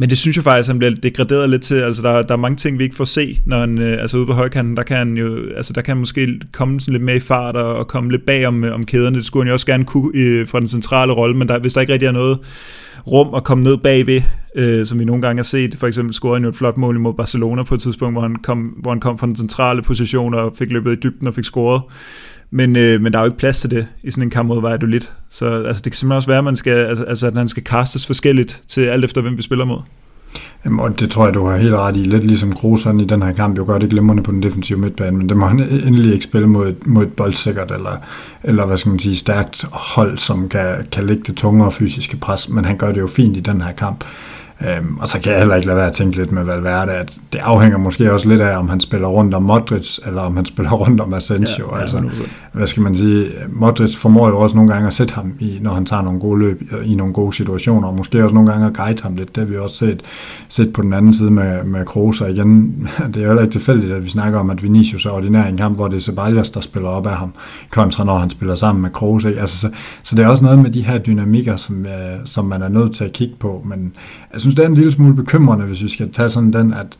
[0.00, 1.74] men det synes jeg faktisk, han bliver degraderet lidt til.
[1.74, 4.26] Altså der, der er mange ting, vi ikke får se, når han, øh, altså ude
[4.26, 7.16] på højkanten, der kan han jo, altså der kan han måske komme sådan lidt mere
[7.16, 9.16] i fart og, og komme lidt bag om, øh, om kæderne.
[9.16, 11.72] Det skulle han jo også gerne kunne øh, fra den centrale rolle, men der, hvis
[11.72, 12.38] der ikke rigtig er noget
[13.06, 14.22] rum at komme ned bagved,
[14.54, 15.74] øh, som vi nogle gange har set.
[15.78, 18.36] For eksempel scorede han jo et flot mål imod Barcelona på et tidspunkt, hvor han
[18.36, 21.44] kom, hvor han kom fra den centrale position og fik løbet i dybden og fik
[21.44, 21.82] scoret.
[22.56, 24.62] Men, øh, men der er jo ikke plads til det i sådan en kamp mod
[24.62, 25.00] Valladolid.
[25.30, 26.72] Så altså, det kan simpelthen også være, at, man skal,
[27.08, 29.78] altså, at han skal kastes forskelligt til alt efter, hvem vi spiller mod.
[30.64, 32.00] Jamen, og det tror jeg, du har helt ret i.
[32.00, 35.16] Lidt ligesom Kroos i den her kamp jo gør det glimrende på den defensive midtbane,
[35.16, 37.96] men det må han e- endelig ikke spille mod et, mod et boldsikkert eller,
[38.42, 42.48] eller hvad skal man sige, stærkt hold, som kan, kan lægge det tungere fysiske pres,
[42.48, 44.04] men han gør det jo fint i den her kamp.
[44.60, 47.18] Øhm, og så kan jeg heller ikke lade være at tænke lidt med Valverde, at
[47.32, 50.46] det afhænger måske også lidt af, om han spiller rundt om Modric, eller om han
[50.46, 51.66] spiller rundt om Asensio.
[51.70, 52.02] Ja, ja, altså,
[52.52, 55.70] hvad skal man sige, Modric formår jo også nogle gange at sætte ham, i, når
[55.70, 58.76] han tager nogle gode løb i nogle gode situationer, og måske også nogle gange at
[58.76, 59.36] guide ham lidt.
[59.36, 60.02] Det har vi også set,
[60.48, 63.52] set på den anden side med, med Kroos, og igen, det er jo heller ikke
[63.52, 66.00] tilfældigt, at vi snakker om, at Vinicius er ordinær i en kamp, hvor det er
[66.00, 67.32] Ceballos, der spiller op af ham,
[67.70, 69.24] kontra når han spiller sammen med Kroos.
[69.24, 69.70] Altså, så,
[70.02, 71.92] så det er også noget med de her dynamikker, som, øh,
[72.24, 73.92] som man er nødt til at kigge på, men
[74.32, 76.98] jeg synes, det er en lille smule bekymrende, hvis vi skal tage sådan den, at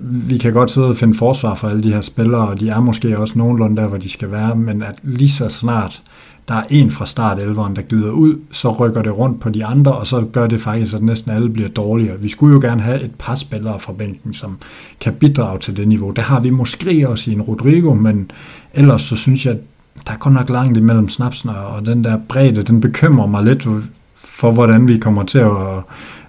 [0.00, 2.80] vi kan godt sidde og finde forsvar for alle de her spillere, og de er
[2.80, 6.02] måske også nogenlunde der, hvor de skal være, men at lige så snart
[6.48, 9.64] der er en fra start 11'eren, der glider ud, så rykker det rundt på de
[9.64, 12.20] andre, og så gør det faktisk, at næsten alle bliver dårligere.
[12.20, 14.58] Vi skulle jo gerne have et par spillere fra bænken, som
[15.00, 16.10] kan bidrage til det niveau.
[16.10, 18.30] Der har vi måske også i en Rodrigo, men
[18.74, 19.60] ellers så synes jeg, at
[20.06, 23.68] der er godt nok langt imellem snapsen, og den der bredde, den bekymrer mig lidt
[24.14, 25.56] for, hvordan vi kommer til at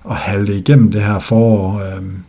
[0.10, 1.82] at halte igennem det her forår.
[1.82, 2.24] Øhm,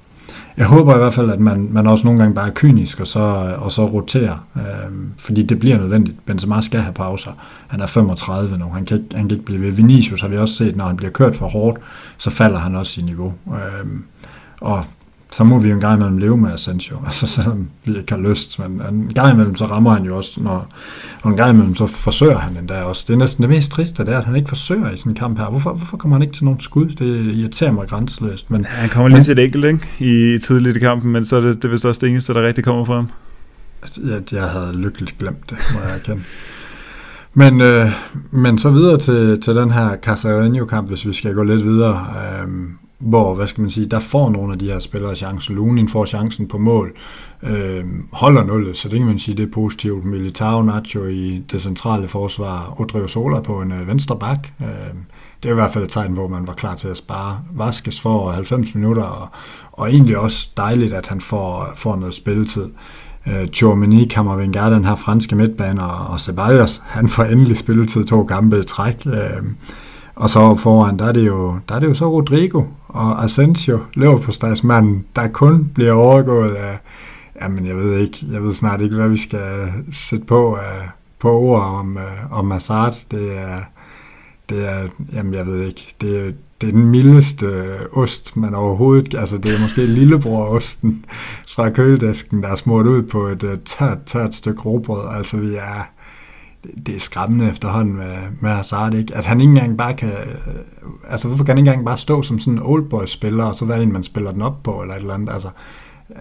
[0.57, 3.07] jeg håber i hvert fald, at man, man også nogle gange bare er kynisk og
[3.07, 6.27] så, og så roterer, øhm, fordi det bliver nødvendigt.
[6.27, 7.33] Benzema skal have pauser.
[7.69, 9.71] Han er 35 nu, han kan, ikke, han kan ikke blive ved.
[9.71, 11.79] Vinicius har vi også set, når han bliver kørt for hårdt,
[12.19, 13.35] så falder han også i niveau.
[13.47, 14.05] Øhm,
[14.61, 14.85] og
[15.33, 18.21] så må vi jo en gang imellem leve med Asensio, altså selvom vi ikke har
[18.21, 20.69] lyst, men en gang imellem så rammer han jo også, når,
[21.23, 23.05] og en gang imellem så forsøger han endda også.
[23.07, 25.17] Det er næsten det mest triste, det er, at han ikke forsøger i sådan en
[25.17, 25.47] kamp her.
[25.47, 26.88] Hvorfor, hvorfor kommer han ikke til nogen skud?
[26.88, 28.51] Det irriterer mig grænseløst.
[28.51, 30.35] Men, han kommer lige til et enkelt, ikke?
[30.35, 32.43] I tidligt i kampen, men så er det, det er vist også det eneste, der
[32.43, 33.09] rigtig kommer fra ham.
[34.05, 36.23] Jeg, jeg havde lykkeligt glemt det, må jeg erkende.
[37.35, 37.91] Men, øh,
[38.33, 42.07] men så videre til, til den her Casareño-kamp, hvis vi skal gå lidt videre.
[42.17, 42.49] Øh,
[42.99, 45.55] hvor, hvad skal man sige, der får nogle af de her spillere chancen.
[45.55, 46.93] Lunin får chancen på mål,
[47.43, 50.05] øh, holder nullet, så det kan man sige, det er positivt.
[50.05, 54.49] Militao Nacho i det centrale forsvar, Odrio Sola på en øh, venstre bak.
[54.61, 54.67] Øh,
[55.43, 58.01] det er i hvert fald et tegn, hvor man var klar til at spare Vaskes
[58.01, 59.29] for 90 minutter, og,
[59.73, 62.71] og egentlig også dejligt, at han får, får noget spilletid.
[63.27, 68.59] Øh, Chormini, Kammervenger, den her franske midtbaner, og Ceballos, han får endelig spilletid to kampe
[68.61, 69.07] i træk.
[69.07, 69.43] Øh,
[70.19, 73.81] og så foran, der er det jo, der er det jo så Rodrigo og Asensio,
[73.95, 76.79] løber på stadsmanden, der kun bliver overgået af,
[77.43, 81.33] jamen jeg ved ikke, jeg ved snart ikke, hvad vi skal sætte på af, på
[81.33, 82.95] ord om, uh, om Hazard.
[83.11, 83.61] Det er,
[84.49, 89.15] det er, jamen jeg ved ikke, det er, det er den mildeste ost, man overhovedet,
[89.15, 91.05] altså det er måske lillebror-osten
[91.55, 95.17] fra køledæsken, der er smurt ud på et uh, tørt, tørt stykke råbrød.
[95.17, 95.91] Altså vi er,
[96.87, 99.14] det er skræmmende efterhånden med, med Hazard, ikke?
[99.14, 100.09] At han ikke engang bare kan...
[100.09, 100.55] Øh,
[101.09, 103.83] altså, hvorfor kan han ikke engang bare stå som sådan en oldboy-spiller, og så være
[103.83, 105.33] en, man spiller den op på, eller et eller andet?
[105.33, 105.49] Altså,
[106.11, 106.16] øh,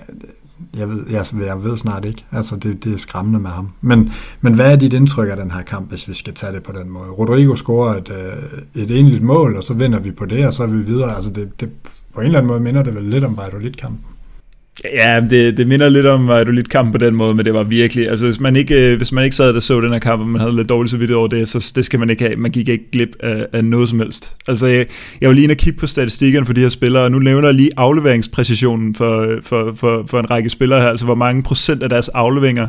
[0.80, 2.26] jeg ved, jeg, jeg ved snart ikke.
[2.32, 3.70] Altså, det, det er skræmmende med ham.
[3.82, 6.64] Men, men hvad er dit indtryk af den her kamp, hvis vi skal tage det
[6.64, 7.10] på den måde?
[7.10, 10.64] Rodrigo scorer et, øh, et enligt mål, og så vinder vi på det, og så
[10.64, 11.16] er vi videre.
[11.16, 11.70] Altså, det, det,
[12.14, 14.17] på en eller anden måde minder det vel lidt om Valladolid-kampen.
[14.84, 17.64] Ja, det, det minder lidt om du lidt kamp på den måde, men det var
[17.64, 20.22] virkelig, altså hvis man ikke, øh, hvis man ikke sad der så den her kamp,
[20.22, 22.36] og man havde lidt dårligt så vidt over det, så det skal man ikke have.
[22.36, 24.36] Man gik ikke glip af, af noget som helst.
[24.48, 24.86] Altså jeg,
[25.22, 27.48] jeg var lige inde og kigge på statistikkerne for de her spillere, og nu nævner
[27.48, 31.44] jeg lige afleveringspræcisionen for, øh, for, for, for en række spillere her, altså hvor mange
[31.44, 32.68] procent af deres afleveringer,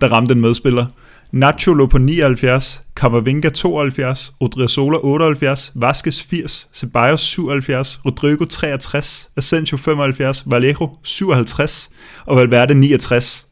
[0.00, 0.86] der ramte en medspiller.
[1.32, 9.76] Nacho lå på 79, Camavinga 72, Odriozola 78, Vasquez 80, Ceballos 77, Rodrigo 63, Asensio
[9.76, 11.90] 75, Vallejo 57
[12.26, 13.46] og Valverde 69.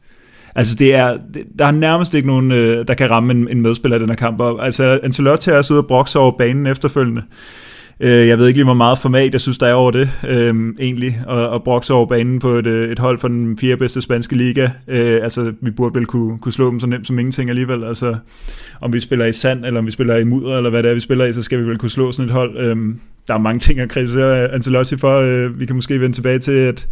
[0.55, 1.17] Altså det er,
[1.59, 4.15] der er nærmest ikke nogen, øh, der kan ramme en, en medspiller i den her
[4.15, 4.39] kamp.
[4.39, 7.21] Og, altså Ancelotti er også ude og brokse over banen efterfølgende.
[7.99, 10.73] Øh, jeg ved ikke lige, hvor meget format jeg synes, der er over det, øh,
[10.79, 14.01] egentlig, og, og brokse over banen på et, øh, et hold fra den fjerde bedste
[14.01, 14.69] spanske liga.
[14.87, 17.83] Øh, altså, vi burde vel kunne, kunne slå dem så nemt som ingenting alligevel.
[17.83, 18.15] Altså,
[18.81, 20.93] om vi spiller i sand, eller om vi spiller i mudder, eller hvad det er,
[20.93, 22.57] vi spiller i, så skal vi vel kunne slå sådan et hold.
[22.57, 22.77] Øh,
[23.27, 25.19] der er mange ting at kritisere Ancelotti for.
[25.19, 26.87] Øh, vi kan måske vende tilbage til, at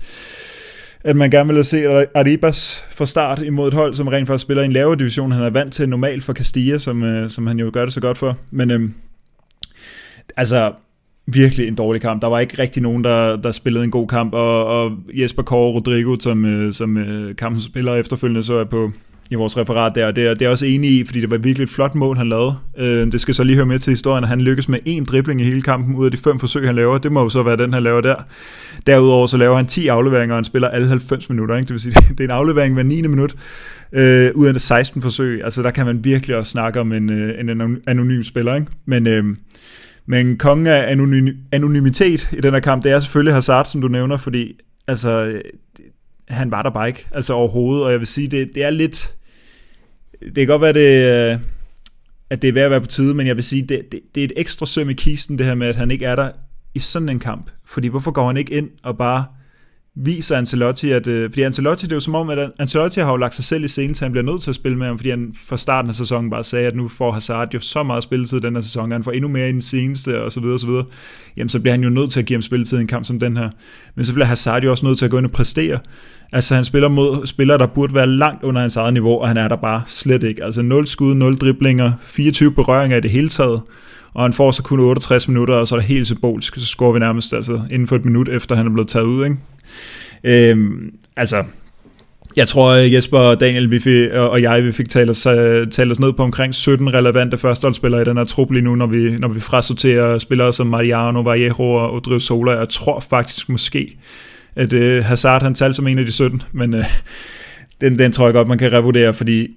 [1.05, 4.63] at man gerne vil se Arribas fra start imod et hold, som rent faktisk spiller
[4.63, 5.31] i en lavere division.
[5.31, 8.01] Han er vant til normalt for Castilla, som, øh, som han jo gør det så
[8.01, 8.37] godt for.
[8.51, 8.89] Men øh,
[10.37, 10.73] altså,
[11.27, 12.21] virkelig en dårlig kamp.
[12.21, 15.73] Der var ikke rigtig nogen, der, der spillede en god kamp, og, og Jesper Kåre
[15.73, 18.91] Rodrigo, som, øh, som øh, kampens spiller efterfølgende, så er på
[19.29, 21.63] i vores referat der, det er, det er også enig i, fordi det var virkelig
[21.63, 22.55] et flot mål, han lavede.
[22.77, 25.41] Øh, det skal så lige høre med til historien, at han lykkes med en dribling
[25.41, 26.97] i hele kampen ud af de fem forsøg, han laver.
[26.97, 28.15] Det må jo så være den, han laver der.
[28.87, 31.55] Derudover så laver han 10 afleveringer, og han spiller alle 90 minutter.
[31.55, 31.67] Ikke?
[31.67, 33.01] Det vil sige, det er en aflevering hver 9.
[33.01, 33.35] minut,
[33.91, 35.43] øh, ud af 16 forsøg.
[35.43, 38.55] Altså der kan man virkelig også snakke om en, øh, en anonym spiller.
[38.55, 38.67] Ikke?
[38.85, 39.23] Men øh,
[40.05, 43.87] men kongen af anonym, anonymitet i den her kamp, det er selvfølgelig Hazard, som du
[43.87, 45.41] nævner, fordi altså, øh,
[46.27, 49.15] han var der bare ikke, altså overhovedet, og jeg vil sige, det, det er lidt,
[50.21, 51.39] det kan godt være, det, øh,
[52.29, 54.21] at det er ved at være på tide, men jeg vil sige, det, det, det
[54.21, 56.31] er et ekstra søm i kisten, det her med, at han ikke er der
[56.73, 59.25] i sådan en kamp, fordi hvorfor går han ikke ind og bare
[59.95, 63.17] viser Ancelotti, at, øh, fordi Ancelotti, det er jo som om, at Ancelotti har jo
[63.17, 65.09] lagt sig selv i scenen, så han bliver nødt til at spille med ham, fordi
[65.09, 68.41] han fra starten af sæsonen bare sagde, at nu får Hazard jo så meget spilletid
[68.41, 70.67] den her sæson, han får endnu mere i den seneste, og så videre, og så
[70.67, 70.85] videre.
[71.37, 73.19] Jamen, så bliver han jo nødt til at give ham spilletid i en kamp som
[73.19, 73.49] den her.
[73.95, 75.79] Men så bliver Hazard jo også nødt til at gå ind og præstere.
[76.31, 79.37] Altså, han spiller mod spillere, der burde være langt under hans eget niveau, og han
[79.37, 80.43] er der bare slet ikke.
[80.43, 83.61] Altså, 0 skud, 0 driblinger, 24 berøringer i det hele taget
[84.15, 86.93] og han får så kun 68 minutter, og så er det helt symbolsk, så scorer
[86.93, 89.23] vi nærmest altså, inden for et minut efter, han er blevet taget ud.
[89.23, 89.37] Ikke?
[90.23, 91.43] Øhm, altså,
[92.35, 95.91] jeg tror, Jesper og Daniel vi fik, og jeg vi fik talt os, øh, talt
[95.91, 99.17] os ned på omkring 17 relevante førsteholdsspillere i den her trup lige nu, når vi,
[99.17, 102.51] når vi frasorterer spillere som Mariano, Vallejo og Odrio Sola.
[102.51, 103.97] Jeg tror faktisk måske,
[104.55, 106.79] at uh, Hazard han talte som en af de 17, men uh,
[107.81, 109.47] den, den tror jeg godt, man kan revurdere, fordi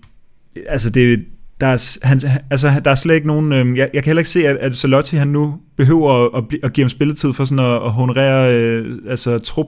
[0.67, 1.25] altså det,
[1.61, 3.53] der er, han, altså, der er slet ikke nogen...
[3.53, 6.59] Øh, jeg, jeg kan heller ikke se, at, at Salotti han nu behøver at, at,
[6.63, 9.67] at give ham spilletid for sådan at, at honorere øh, altså, trup,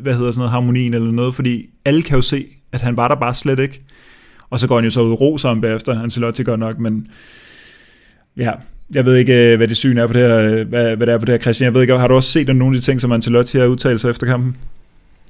[0.00, 3.08] hvad hedder sådan noget, harmonien eller noget, fordi alle kan jo se, at han var
[3.08, 3.82] der bare slet ikke.
[4.50, 7.08] Og så går han jo så ud og roser ham bagefter, Ancelotti godt nok, men
[8.36, 8.52] ja,
[8.94, 11.14] jeg ved ikke, øh, hvad det syn er på det her, øh, hvad, hvad det
[11.14, 11.64] er på det her, Christian.
[11.64, 14.00] Jeg ved ikke, har du også set nogle af de ting, som Ancelotti har udtalt
[14.00, 14.56] sig efter kampen?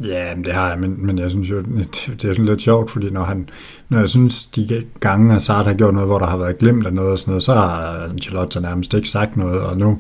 [0.05, 2.90] Ja, det har jeg, men, men jeg synes jo, det, det er sådan lidt sjovt,
[2.90, 3.49] fordi når, han,
[3.88, 6.92] når jeg synes, de gange, Hazard har gjort noget, hvor der har været glemt af
[6.92, 9.99] noget og sådan noget, så har Ancelotti nærmest ikke sagt noget, og nu,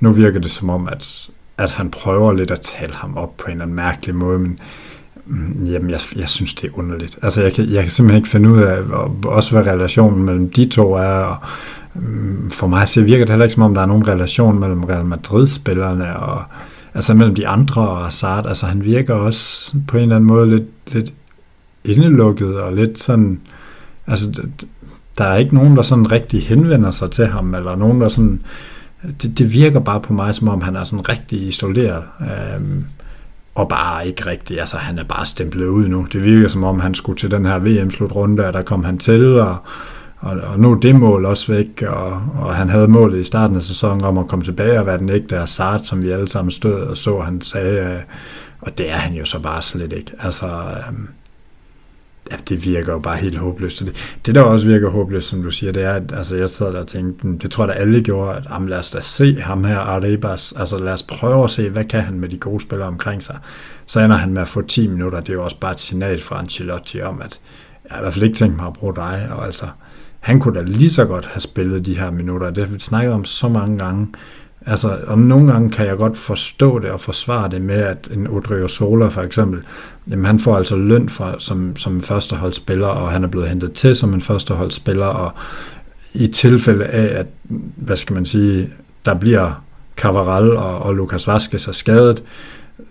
[0.00, 3.44] nu virker det som om, at, at han prøver lidt at tale ham op på
[3.46, 4.58] en eller anden mærkelig måde, men
[5.26, 7.18] mm, jamen, jeg, jeg synes, det er underligt.
[7.22, 8.78] Altså, jeg kan, jeg kan simpelthen ikke finde ud af,
[9.24, 11.36] også hvad relationen mellem de to er, og
[11.94, 14.84] mm, for mig så virker det heller ikke som om, der er nogen relation mellem
[14.84, 16.42] Real Madrid-spillerne og
[16.94, 18.46] altså mellem de andre og Hazard.
[18.46, 21.12] altså han virker også på en eller anden måde lidt, lidt
[21.84, 23.40] indelukket og lidt sådan,
[24.06, 24.42] altså
[25.18, 28.40] der er ikke nogen, der sådan rigtig henvender sig til ham, eller nogen, der sådan,
[29.22, 32.84] det, det virker bare på mig, som om han er sådan rigtig isoleret, øhm,
[33.54, 36.06] og bare ikke rigtig, altså han er bare stemplet ud nu.
[36.12, 39.38] Det virker som om, han skulle til den her VM-slutrunde, og der kom han til,
[39.38, 39.56] og
[40.20, 43.56] og, og nu er det mål også væk, og, og han havde målet i starten
[43.56, 46.50] af sæsonen om at komme tilbage og være den ægte Assad, som vi alle sammen
[46.50, 48.00] stod og så, han sagde, øh,
[48.60, 50.12] og det er han jo så bare slet ikke.
[50.18, 50.94] Altså, øh,
[52.30, 53.76] ja, det virker jo bare helt håbløst.
[53.76, 56.50] Så det, det, der også virker håbløst, som du siger, det er, at altså, jeg
[56.50, 58.90] sad der og tænkte, mm, det tror jeg da alle gjorde, at jamen, lad os
[58.90, 62.28] da se ham her, Arribas, altså lad os prøve at se, hvad kan han med
[62.28, 63.38] de gode spillere omkring sig.
[63.86, 66.20] Så ender han med at få 10 minutter, det er jo også bare et signal
[66.20, 67.40] fra Ancelotti om, at
[67.84, 69.66] jeg har i hvert fald ikke tænkt mig at bruge dig, og altså,
[70.20, 72.50] han kunne da lige så godt have spillet de her minutter.
[72.50, 74.06] Det har vi snakket om så mange gange.
[74.70, 78.26] Altså, om nogle gange kan jeg godt forstå det og forsvare det med, at en
[78.26, 79.60] Odrio Sola for eksempel,
[80.10, 83.96] jamen han får altså løn for, som, som førsteholdsspiller, og han er blevet hentet til
[83.96, 85.32] som en førsteholdsspiller, og
[86.14, 87.26] i tilfælde af, at,
[87.76, 88.70] hvad skal man sige,
[89.04, 89.64] der bliver
[89.96, 92.24] Cavaral og, og Lucas Vaskes er skadet,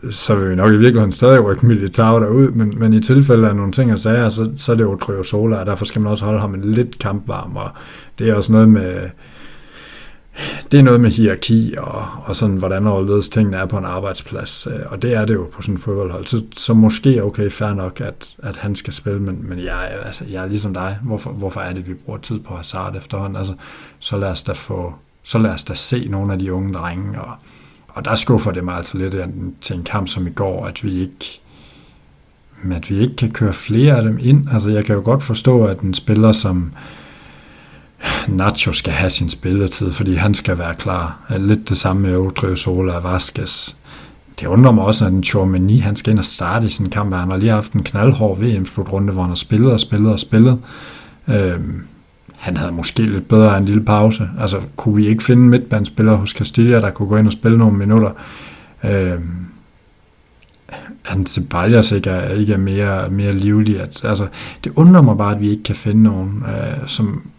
[0.09, 3.55] så vil vi nok i virkeligheden stadig rykke Militao derud, men, men i tilfælde af
[3.55, 6.25] nogle ting og sager, så, så er det jo Sola, og derfor skal man også
[6.25, 7.69] holde ham en lidt kampvarm, og
[8.19, 9.09] det er også noget med,
[10.71, 14.67] det er noget med hierarki og, og sådan, hvordan overledes tingene er på en arbejdsplads.
[14.67, 16.25] Øh, og det er det jo på sådan en fodboldhold.
[16.25, 20.25] Så, så måske okay, fair nok, at, at han skal spille, men, men jeg, altså,
[20.25, 20.99] jeg er ligesom dig.
[21.03, 23.37] Hvorfor, hvorfor er det, vi bruger tid på Hazard efterhånden?
[23.37, 23.53] Altså,
[23.99, 27.21] så lad os da få, så lad os da se nogle af de unge drenge,
[27.21, 27.31] og,
[27.87, 29.15] og der skuffer det mig altså lidt
[29.61, 31.41] til en kamp som i går, at vi ikke
[32.71, 34.47] at vi ikke kan køre flere af dem ind.
[34.53, 36.71] Altså jeg kan jo godt forstå, at en spiller som
[38.27, 41.19] Nacho skal have sin spilletid, fordi han skal være klar.
[41.37, 43.73] Lidt det samme med Odrio Sola og Vasquez.
[44.39, 46.91] Det undrer mig også, at en Chormani, han skal ind og starte i sådan en
[46.91, 47.13] kamp.
[47.13, 50.59] Han har lige haft en knaldhård VM-slutrunde, hvor han har spillet og spillet og spillet.
[51.27, 51.83] Øhm,
[52.37, 54.29] han havde måske lidt bedre en lille pause.
[54.39, 57.57] Altså, kunne vi ikke finde en midtbandspiller hos Castilla, der kunne gå ind og spille
[57.57, 58.11] nogle minutter?
[58.83, 59.19] Øh,
[61.09, 63.81] at Ceballos ikke er, ikke er mere, mere livlig.
[63.81, 64.27] At, altså,
[64.63, 67.29] det undrer mig bare, at vi ikke kan finde nogen, øh, som,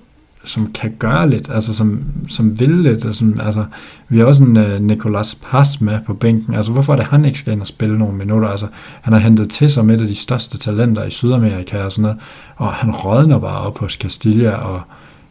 [0.49, 3.05] som kan gøre lidt, altså som, som vil lidt.
[3.05, 3.65] Og som, altså,
[4.09, 6.55] vi har også en uh, Nicolas Paz med på bænken.
[6.55, 8.49] Altså, hvorfor er det, han ikke skal ind og spille nogle minutter?
[8.49, 8.67] Altså,
[9.03, 12.03] han har hentet til sig med et af de største talenter i Sydamerika og sådan
[12.03, 12.19] noget,
[12.57, 14.81] og han rådner bare op hos Castilla, og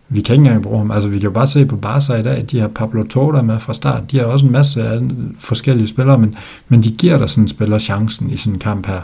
[0.09, 0.91] vi kan ikke engang bruge ham.
[0.91, 3.59] Altså, vi kan jo bare se på Barca i dag, de har Pablo Torda med
[3.59, 4.11] fra start.
[4.11, 5.01] De har også en masse af
[5.39, 6.35] forskellige spillere, men,
[6.67, 9.01] men de giver der sådan en spiller chancen i sådan en kamp her.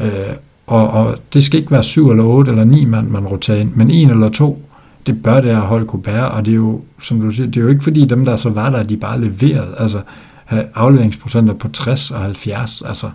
[0.00, 0.34] Øh,
[0.66, 3.74] og, og det skal ikke være syv eller otte eller ni mand, man roterer ind,
[3.74, 4.62] men en eller to
[5.06, 7.56] det bør det her hold kunne bære, og det er jo, som du siger, det
[7.56, 10.02] er jo ikke fordi dem, der så var der, de bare leverede, altså
[10.44, 13.10] have afleveringsprocenter på 60 og 70, altså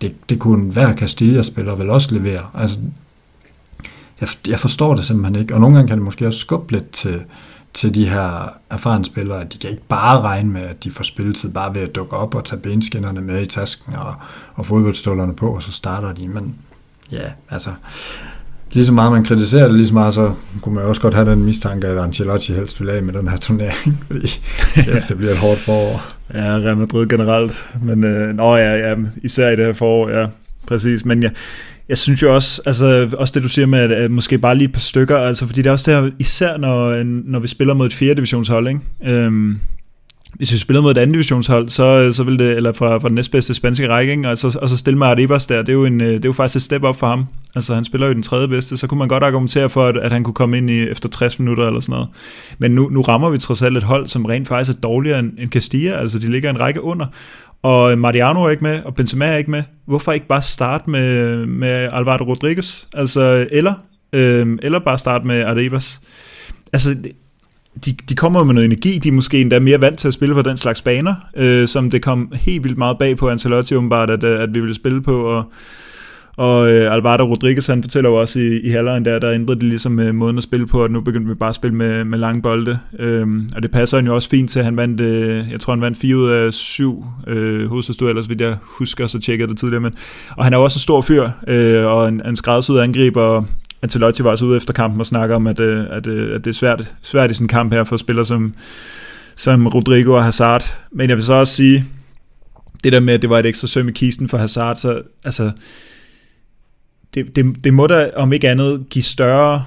[0.00, 2.78] det, det kunne hver Castilla-spiller vel også levere, altså
[4.20, 6.90] jeg, jeg forstår det simpelthen ikke, og nogle gange kan det måske også skubbe lidt
[6.90, 7.22] til,
[7.74, 11.04] til de her erfarne spillere, at de kan ikke bare regne med, at de får
[11.04, 14.14] spilletid bare ved at dukke op og tage benskinnerne med i tasken og,
[14.54, 16.56] og fodboldstålerne på, og så starter de, men
[17.12, 17.70] ja, altså
[18.72, 21.30] lige så meget man kritiserer det, lige så meget så kunne man også godt have
[21.30, 24.40] den mistanke, at Ancelotti helst vil af med den her turnering, fordi
[24.76, 26.02] efter det bliver et hårdt forår.
[26.34, 30.26] Ja, Real Madrid generelt, men øh, nå, ja, ja, især i det her forår, ja,
[30.66, 31.30] præcis, men ja,
[31.88, 34.64] jeg synes jo også, altså også det du siger med, at, at måske bare lige
[34.68, 37.74] et par stykker, altså fordi det er også der, især når, øh, når vi spiller
[37.74, 38.14] mod et 4.
[38.14, 38.80] divisionshold, ikke?
[39.04, 39.58] Øhm,
[40.40, 43.14] hvis vi spiller mod et andet divisionshold, så, så vil det, eller fra, fra den
[43.14, 44.28] næstbedste spanske række, ikke?
[44.28, 46.28] Og, så, og så stille med Arribas der, det er, jo en, øh, det er
[46.28, 47.26] jo faktisk et step op for ham.
[47.54, 50.12] Altså han spiller jo den tredje bedste, så kunne man godt argumentere for, at, at
[50.12, 52.08] han kunne komme ind i efter 60 minutter eller sådan noget.
[52.58, 55.32] Men nu, nu rammer vi trods alt et hold, som rent faktisk er dårligere end,
[55.38, 57.06] end Castilla, altså de ligger en række under.
[57.62, 59.62] Og Mariano er ikke med, og Benzema er ikke med.
[59.86, 62.86] Hvorfor ikke bare starte med, med Alvaro Rodriguez?
[62.94, 63.74] Altså, eller,
[64.12, 66.00] øh, eller bare starte med Arribas?
[66.72, 66.96] Altså,
[67.84, 70.34] de, de kommer med noget energi, de er måske endda mere vant til at spille
[70.34, 74.10] på den slags baner, øh, som det kom helt vildt meget bag på Ancelotti åbenbart,
[74.10, 75.44] at, øh, at vi ville spille på, og,
[76.36, 79.68] Og øh, Alvaro Rodriguez, han fortæller jo også i, i halvåren der, der ændrede de
[79.68, 82.18] ligesom øh, måden at spille på, at nu begyndte vi bare at spille med, med
[82.18, 82.78] lange bolde.
[82.98, 85.80] Øhm, og det passer han jo også fint til, han vandt, øh, jeg tror han
[85.80, 89.80] vandt 4 ud af 7 øh, hovedstadstueller, vidt jeg husker, så tjekkede det tidligere.
[89.80, 89.92] Men,
[90.36, 93.44] og han er også en stor fyr, øh, og en, en skræddersyet angriber,
[93.82, 96.50] Ancelotti var også ude efter kampen og snakker om, at, øh, at, øh, at det
[96.50, 98.54] er svært, svært i sådan en kamp her for spillere som,
[99.36, 100.76] som Rodrigo og Hazard.
[100.92, 101.84] Men jeg vil så også sige,
[102.84, 105.50] det der med, at det var et ekstra søm i kisten for Hazard, så altså,
[107.14, 109.64] det, det, det må da om ikke andet give større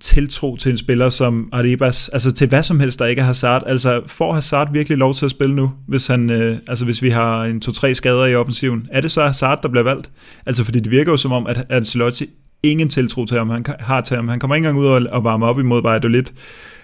[0.00, 3.62] tiltro til en spiller som Arribas, altså til hvad som helst, der ikke er Hazard.
[3.66, 7.10] Altså får Hazard virkelig lov til at spille nu, hvis, han, øh, altså hvis vi
[7.10, 8.88] har en to-tre skader i offensiven?
[8.92, 10.10] Er det så Hazard, der bliver valgt?
[10.46, 12.26] Altså fordi det virker jo som om, at Ancelotti
[12.62, 14.28] ingen tiltro til ham, han har til ham.
[14.28, 16.24] Han kommer ikke engang ud og, og varme op imod Valladolid.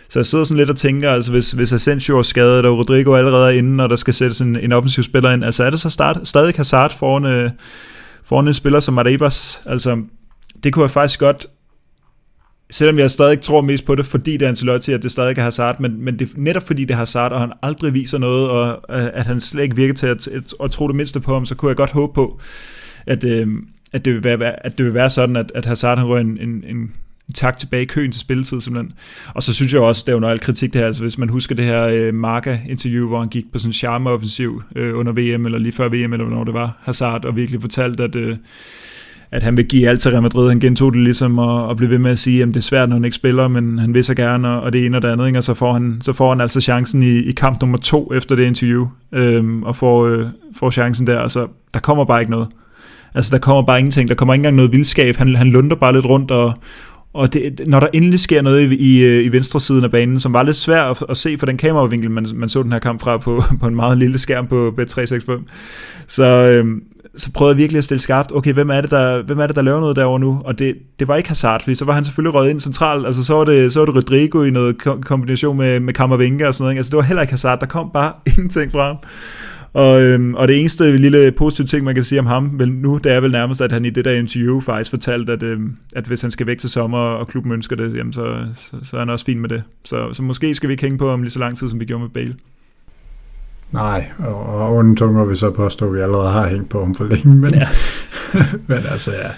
[0.09, 3.15] Så jeg sidder sådan lidt og tænker, altså hvis, hvis Asensio er skadet, og Rodrigo
[3.15, 5.81] allerede er inde, og der skal sættes en, en offensiv spiller ind, altså er det
[5.81, 7.51] så start, stadig Hazard foran, øh,
[8.25, 9.63] foran en spiller som Arribas?
[9.67, 10.03] Altså,
[10.65, 11.47] det kunne jeg faktisk godt,
[12.71, 15.43] selvom jeg stadig tror mest på det, fordi det er Ancelotti, at det stadig er
[15.43, 18.69] Hazard, men, men det, netop fordi det er Hazard, og han aldrig viser noget, og
[18.69, 21.47] øh, at han slet ikke virker til at, at, at tro det mindste på ham,
[21.47, 22.41] så kunne jeg godt håbe på,
[23.07, 23.49] at, øh,
[23.95, 26.39] at, det, vil være, at det vil være sådan, at, at Hazard han rører en,
[26.41, 26.93] en, en
[27.35, 28.93] tak tilbage i køen til spilletid simpelthen.
[29.35, 31.29] Og så synes jeg også, det er jo noget kritik det her, altså hvis man
[31.29, 35.47] husker det her øh, Marca-interview, hvor han gik på sådan en charme-offensiv øh, under VM,
[35.47, 38.37] eller lige før VM, eller hvornår det var, Hazard, og virkelig fortalte, at, øh,
[39.31, 40.49] at han vil give alt til Real Madrid.
[40.49, 42.89] Han gentog det ligesom, og, og blev ved med at sige, at det er svært,
[42.89, 45.09] når han ikke spiller, men han vil så gerne, og, og det ene og det
[45.09, 45.39] andet, ikke?
[45.39, 48.37] og så får, han, så får han altså chancen i, i kamp nummer to efter
[48.37, 50.27] det interview, øh, og får, øh,
[50.57, 52.49] får chancen der, altså der kommer bare ikke noget.
[53.15, 54.09] Altså, der kommer bare ingenting.
[54.09, 55.17] Der kommer ikke engang noget vildskab.
[55.17, 56.53] Han, han lunder bare lidt rundt, og,
[57.15, 60.21] og det, når der endelig sker noget i, i, øh, i venstre siden af banen,
[60.21, 62.79] som var lidt svært at, at se for den kameravinkel, man, man så den her
[62.79, 65.41] kamp fra på, på en meget lille skærm på B365,
[66.07, 66.83] så, øhm,
[67.17, 69.57] så prøvede jeg virkelig at stille skarpt, okay, hvem er det, der, hvem er det,
[69.57, 70.43] der laver noget derovre nu?
[70.45, 73.25] Og det, det var ikke Hazard, fordi så var han selvfølgelig røget ind centralt, altså
[73.25, 76.65] så var det, så var det Rodrigo i noget kombination med, med Kammervinga og sådan
[76.65, 78.97] noget, altså det var heller ikke Hazard, der kom bare ingenting fra ham.
[79.75, 83.01] Og, øhm, og det eneste lille positive ting, man kan sige om ham vel nu,
[83.05, 86.05] det er vel nærmest, at han i det der interview faktisk fortalte, at, øhm, at
[86.05, 89.01] hvis han skal væk til sommer, og klubben ønsker det, jamen så, så, så er
[89.01, 89.63] han også fin med det.
[89.85, 91.85] Så, så måske skal vi ikke hænge på ham lige så lang tid, som vi
[91.85, 92.35] gjorde med Bale.
[93.73, 96.95] Nej, og, og uden tunger vi så påstå, at vi allerede har hængt på ham
[96.95, 97.69] for længe, men, ja.
[98.69, 99.29] men altså ja.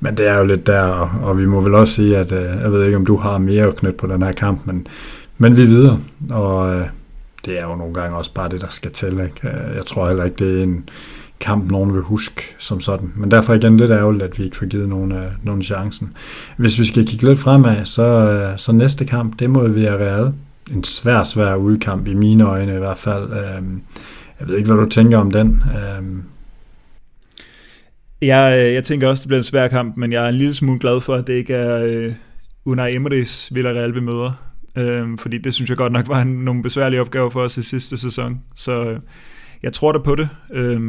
[0.00, 2.62] Men det er jo lidt der, og, og vi må vel også sige, at øh,
[2.62, 4.86] jeg ved ikke, om du har mere at knytte på den her kamp, men,
[5.38, 6.86] men vi er videre, og øh,
[7.44, 9.12] det er jo nogle gange også bare det, der skal til.
[9.12, 9.48] Ikke?
[9.48, 10.88] Øh, jeg tror heller ikke, det er en
[11.40, 13.12] kamp, nogen vil huske som sådan.
[13.16, 16.12] Men derfor igen lidt ærgerligt, at vi ikke får givet nogen, uh, nogen chancen.
[16.56, 20.32] Hvis vi skal kigge lidt fremad, så, uh, så næste kamp, det må vi Real.
[20.70, 23.24] En svær, svær udkamp i mine øjne i hvert fald.
[23.24, 23.68] Uh,
[24.40, 25.62] jeg ved ikke, hvad du tænker om den.
[25.66, 26.18] Uh,
[28.22, 30.78] jeg, jeg tænker også, det bliver en svær kamp, men jeg er en lille smule
[30.78, 32.12] glad for, at det ikke er uh,
[32.64, 36.62] Unai Emery's Villarreal, vi møder øh, fordi det synes jeg godt nok var en, nogle
[36.62, 38.40] besværlige opgaver for os i sidste sæson.
[38.54, 38.98] Så øh,
[39.62, 40.28] jeg tror da på det.
[40.52, 40.80] Øh,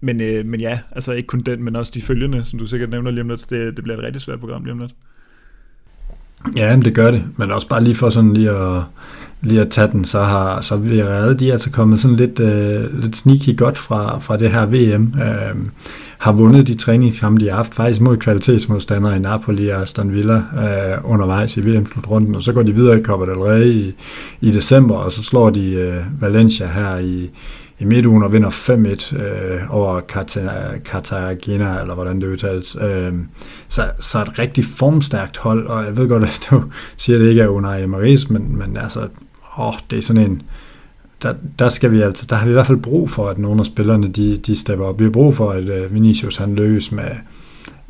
[0.00, 2.90] men, øh, men ja, altså ikke kun den, men også de følgende, som du sikkert
[2.90, 3.50] nævner lige om lidt.
[3.50, 4.94] Det, det bliver et rigtig svært program lige om lidt.
[6.56, 7.24] Ja, det gør det.
[7.36, 8.82] Men også bare lige for sådan lige at,
[9.40, 11.02] lige at tage den, så har så vi de
[11.48, 15.14] er altså kommet sådan lidt, øh, lidt sneaky godt fra, fra det her VM.
[15.22, 15.56] Øh,
[16.18, 20.36] har vundet de træningskampe, de har haft faktisk mod kvalitetsmodstandere i Napoli og Aston Villa
[20.36, 23.94] øh, undervejs i VM-slutrunden, og så går de videre i Copa del Rey i,
[24.40, 27.30] i december, og så slår de øh, Valencia her i,
[27.78, 30.00] i midtugen og vinder 5-1 øh, over
[30.84, 32.76] Cartagena, eller hvordan det udtales.
[32.80, 33.12] Øh,
[33.68, 36.62] så, så et rigtig formstærkt hold, og jeg ved godt, at du
[36.96, 39.08] siger, at det ikke er Unai Emery's, men, men altså,
[39.58, 40.42] åh, det er sådan en,
[41.22, 43.60] der, der, skal vi altså, der har vi i hvert fald brug for, at nogle
[43.60, 44.98] af spillerne, de, de stepper op.
[44.98, 47.10] Vi har brug for, at øh, Vinicius han løs med,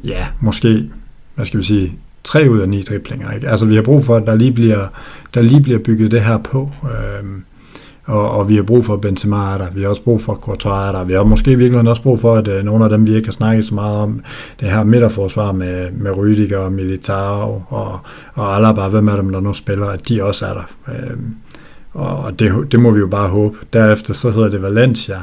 [0.05, 0.91] ja, måske,
[1.35, 1.93] hvad skal vi sige,
[2.25, 3.33] tre ud af ni driblinger.
[3.33, 3.49] Ikke?
[3.49, 4.87] Altså vi har brug for, at der lige bliver,
[5.35, 6.71] der lige bliver bygget det her på.
[6.85, 7.45] Øhm,
[8.05, 10.89] og, og vi har brug for Benzema er der, vi har også brug for Courtois
[10.89, 13.15] er der, vi har måske virkelig også brug for, at øh, nogle af dem, vi
[13.15, 14.21] ikke har snakket så meget om,
[14.61, 17.99] det her midterforsvar med, med Rüdiger og Militao og,
[18.35, 20.69] og Alaba, hvem er dem, der nu spiller, at de også er der.
[20.89, 21.35] Øhm,
[21.93, 23.59] og det, det må vi jo bare håbe.
[23.73, 25.23] Derefter så hedder det Valencia,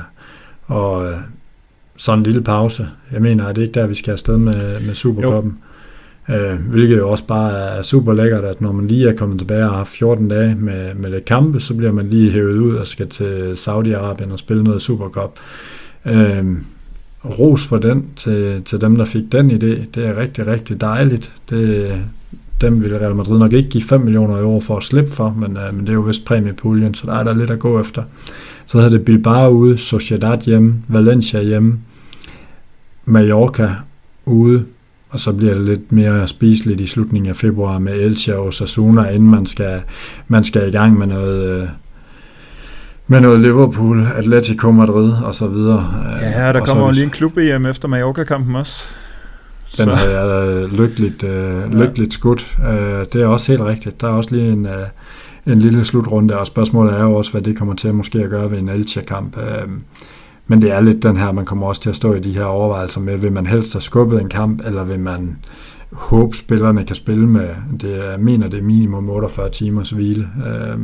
[0.66, 1.18] og øh,
[1.98, 2.88] sådan en lille pause.
[3.12, 5.58] Jeg mener, at det ikke der, vi skal afsted med, med Supercoppen.
[6.30, 9.64] Øh, hvilket jo også bare er super lækkert, at når man lige er kommet tilbage
[9.64, 12.88] og har 14 dage med, med lidt kampe, så bliver man lige hævet ud og
[12.88, 15.40] skal til Saudi-Arabien og spille noget Supercup.
[16.06, 16.46] Øh,
[17.26, 19.86] ros for den til, til dem, der fik den idé.
[19.96, 21.32] Det er rigtig, rigtig dejligt.
[21.50, 21.92] Det,
[22.62, 25.58] dem vil Real Madrid nok ikke give 5 millioner euro for at slippe for, men,
[25.58, 28.04] uh, men det er jo vist præmiepuljen, så der er der lidt at gå efter.
[28.66, 31.80] Så hedder det Bilbao ude, Sociedad hjemme, Valencia hjemme,
[33.06, 33.70] Mallorca
[34.26, 34.66] ude,
[35.10, 39.10] og så bliver det lidt mere spiseligt i slutningen af februar med Elche og Sasuna,
[39.10, 39.82] inden man skal,
[40.28, 41.68] man skal i gang med noget, øh,
[43.08, 45.94] med noget Liverpool, Atletico Madrid og så videre.
[46.22, 48.84] Ja, der og kommer jo lige en klub-VM efter Mallorca-kampen også.
[49.78, 50.06] Den så.
[50.10, 52.18] er lykkeligt, øh, lykkeligt ja.
[52.18, 52.58] skudt.
[52.70, 54.02] Øh, det er også helt rigtigt.
[54.02, 54.88] Der er også lige en, øh,
[55.46, 58.30] en lille slutrunde, og spørgsmålet er jo også, hvad det kommer til at måske at
[58.30, 59.38] gøre ved en Elche-kamp.
[59.38, 59.70] Øh,
[60.48, 62.44] men det er lidt den her, man kommer også til at stå i de her
[62.44, 65.38] overvejelser med, vil man helst have skubbet en kamp, eller vil man
[65.92, 67.50] håbe, spillerne kan spille med,
[67.82, 70.80] det er, mener det er minimum 48 timers hvile, øh,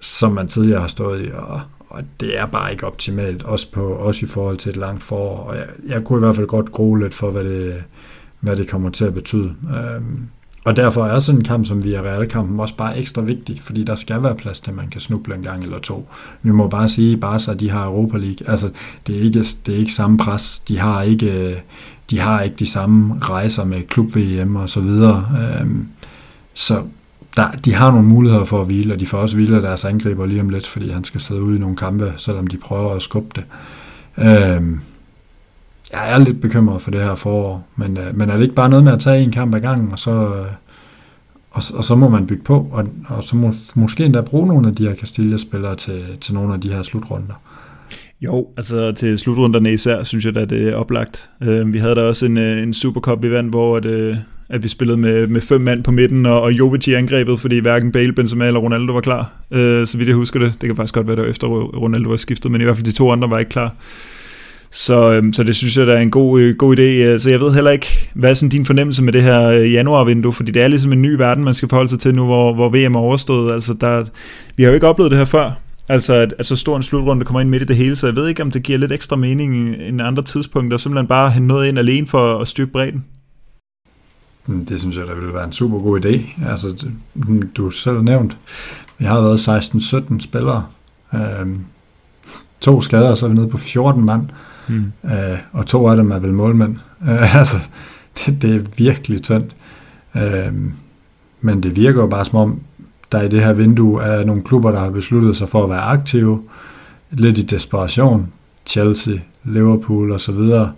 [0.00, 1.60] som man tidligere har stået i, og,
[1.92, 5.36] og det er bare ikke optimalt, også, på, også i forhold til et langt forår,
[5.36, 7.84] og jeg, jeg kunne i hvert fald godt gro lidt for, hvad det,
[8.40, 9.54] hvad det kommer til at betyde.
[9.76, 10.28] Øhm,
[10.64, 14.22] og derfor er sådan en kamp som Villarreal-kampen også bare ekstra vigtig, fordi der skal
[14.22, 16.08] være plads til, at man kan snuble en gang eller to.
[16.42, 18.50] Vi må bare sige, at Barca de har Europa League.
[18.50, 18.70] Altså,
[19.06, 20.62] det er ikke, det er ikke samme pres.
[20.68, 21.62] De har ikke,
[22.10, 25.26] de har ikke de samme rejser med klub-VM og så videre.
[25.60, 25.88] Øhm,
[26.54, 26.82] så
[27.36, 30.26] der, de har nogle muligheder for at hvile, og de får også hvile deres angriber
[30.26, 33.02] lige om lidt, fordi han skal sidde ude i nogle kampe, selvom de prøver at
[33.02, 33.44] skubbe det.
[34.18, 34.62] Øh,
[35.92, 38.68] jeg er lidt bekymret for det her forår, men, øh, men er det ikke bare
[38.68, 40.46] noget med at tage en kamp ad gangen, og så, øh,
[41.50, 44.68] og, og så må man bygge på, og, og så må, måske endda bruge nogle
[44.68, 47.34] af de her Castilla-spillere til, til nogle af de her slutrunder.
[48.24, 51.30] Jo, altså til slutrunderne især, synes jeg, at det er oplagt.
[51.42, 54.16] Øh, vi havde der også en, øh, en Supercup event, hvor at, øh,
[54.48, 57.58] at vi spillede med, med fem mand på midten, og, og Jovic i angrebet, fordi
[57.58, 59.32] hverken Bale, Benzema eller Ronaldo var klar.
[59.50, 60.52] Øh, så vidt jeg husker det.
[60.60, 62.92] Det kan faktisk godt være, der efter Ronaldo var skiftet, men i hvert fald de
[62.92, 63.74] to andre var ikke klar.
[64.70, 66.82] Så, øh, så det synes jeg, der er en god, øh, god idé.
[66.82, 69.72] Øh, så jeg ved heller ikke, hvad er sådan din fornemmelse med det her øh,
[69.72, 72.54] januarvindue, fordi det er ligesom en ny verden, man skal forholde sig til nu, hvor,
[72.54, 73.52] hvor VM er overstået.
[73.52, 74.04] Altså, der,
[74.56, 75.58] vi har jo ikke oplevet det her før.
[75.88, 78.16] Altså, at, at så stor en slutrunde kommer ind midt i det hele, så jeg
[78.16, 81.68] ved ikke, om det giver lidt ekstra mening end andre tidspunkter, simpelthen bare have noget
[81.68, 83.04] ind alene for at styrke bredden.
[84.46, 86.44] Mm, det synes jeg, der ville være en super god idé.
[86.50, 86.86] Altså,
[87.56, 88.38] du selv nævnt,
[88.98, 90.66] vi har været 16-17 spillere.
[91.14, 91.64] Øhm,
[92.60, 94.28] to skader, og så er vi nede på 14 mand.
[94.68, 94.92] Mm.
[95.04, 96.76] Øh, og to af dem er vel målmænd.
[97.08, 97.56] Øh, altså,
[98.18, 99.56] det, det er virkelig tyndt.
[100.16, 100.54] Øh,
[101.40, 102.60] men det virker jo bare som om,
[103.12, 105.80] der i det her vindue er nogle klubber, der har besluttet sig for at være
[105.80, 106.42] aktive,
[107.10, 108.32] lidt i desperation.
[108.66, 110.68] Chelsea, Liverpool osv., så.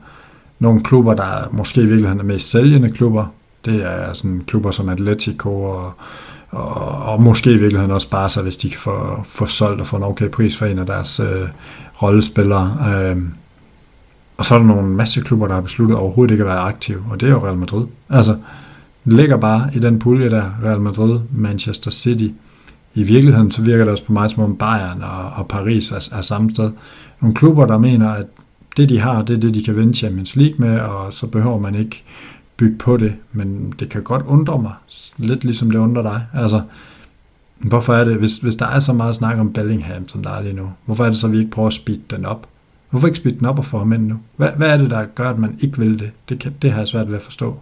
[0.58, 3.26] Nogle klubber, der måske i virkeligheden er mest sælgende klubber.
[3.64, 5.92] Det er sådan klubber som Atletico og,
[6.50, 9.96] og, og måske i virkeligheden også Barca, hvis de kan få, få solgt og få
[9.96, 11.48] en okay pris for en af deres øh,
[12.02, 12.76] rollespillere.
[12.88, 13.22] Øh,
[14.36, 17.04] og så er der nogle masse klubber, der har besluttet overhovedet ikke at være aktive,
[17.10, 17.86] og det er jo Real Madrid.
[18.10, 18.36] Altså,
[19.04, 22.28] ligger bare i den pulje der, Real Madrid, Manchester City.
[22.94, 26.08] I virkeligheden så virker det også på mig som om Bayern og, og Paris er,
[26.12, 26.70] er samme sted.
[27.20, 28.26] Nogle klubber, der mener, at
[28.76, 31.58] det de har, det er det, de kan vinde Champions League med, og så behøver
[31.58, 32.02] man ikke
[32.56, 33.14] bygge på det.
[33.32, 34.72] Men det kan godt undre mig,
[35.16, 36.26] lidt ligesom det undrer dig.
[36.32, 36.62] Altså,
[37.58, 40.42] hvorfor er det, hvis, hvis der er så meget snak om Bellingham, som der er
[40.42, 42.46] lige nu, hvorfor er det så, at vi ikke prøver at speede den op?
[42.90, 44.16] Hvorfor ikke speede den op og få ham ind nu?
[44.36, 46.10] Hvad, hvad er det, der gør, at man ikke vil det?
[46.28, 47.56] Det, kan, det har jeg svært ved at forstå.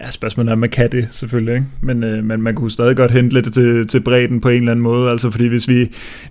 [0.00, 1.66] Ja, spørgsmålet er, om man kan det selvfølgelig, ikke?
[1.80, 4.72] Men, øh, men man kunne stadig godt hente lidt til, til bredden på en eller
[4.72, 5.90] anden måde, altså fordi hvis vi,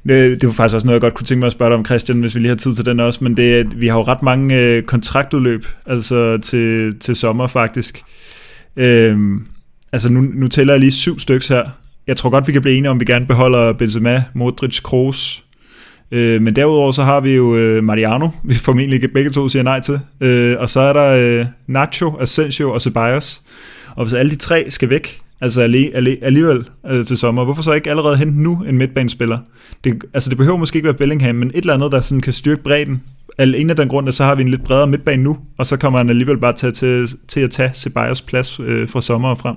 [0.10, 1.86] øh, det var faktisk også noget, jeg godt kunne tænke mig at spørge dig om,
[1.86, 4.24] Christian, hvis vi lige har tid til den også, men det, vi har jo ret
[4.24, 8.04] mange øh, kontraktudløb, altså til, til sommer faktisk.
[8.78, 9.18] Øh,
[9.92, 11.70] altså nu, nu tæller jeg lige syv stykker her.
[12.08, 15.44] Jeg tror godt, vi kan blive enige om, vi gerne beholder Benzema, Modric, Kroos,
[16.14, 19.80] Øh, men derudover så har vi jo øh, Mariano, vi formentlig begge to siger nej
[19.80, 20.00] til.
[20.22, 23.42] Øh, og så er der øh, Nacho, Asensio og Ceballos.
[23.96, 27.90] Og hvis alle de tre skal væk, altså alligevel øh, til sommer, hvorfor så ikke
[27.90, 29.38] allerede hente nu en midtbanespiller?
[29.84, 32.34] Det, altså det behøver måske ikke være Bellingham, men et eller andet, der sådan kan
[32.34, 33.04] styrke bredden.
[33.40, 35.78] En af den grund, at så har vi en lidt bredere midtbane nu, og så
[35.78, 39.38] kommer han alligevel bare til, til, til at tage Ceballos plads øh, fra sommer og
[39.38, 39.56] frem.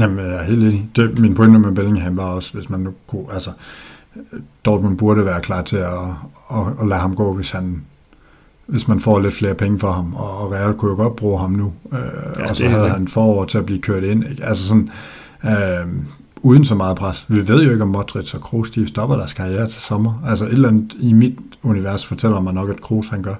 [0.00, 0.88] Jamen, jeg er helt enig.
[0.96, 3.50] Det, min pointe med Bellingham var også, hvis man nu kunne, altså,
[4.64, 5.92] Dortmund burde være klar til at,
[6.50, 7.82] at, at lade ham gå, hvis han
[8.66, 11.50] hvis man får lidt flere penge for ham, og Real kunne jo godt bruge ham
[11.50, 11.98] nu, øh,
[12.38, 12.90] ja, og så havde det.
[12.90, 14.24] han forår til at blive kørt ind.
[14.30, 14.44] Ikke?
[14.44, 14.90] Altså sådan,
[15.44, 15.92] øh,
[16.40, 17.26] uden så meget pres.
[17.28, 20.22] Vi ved jo ikke, om Modric og Kroos, de stopper deres karriere til sommer.
[20.26, 23.34] Altså et eller andet i mit univers fortæller mig nok, at Kroos han gør.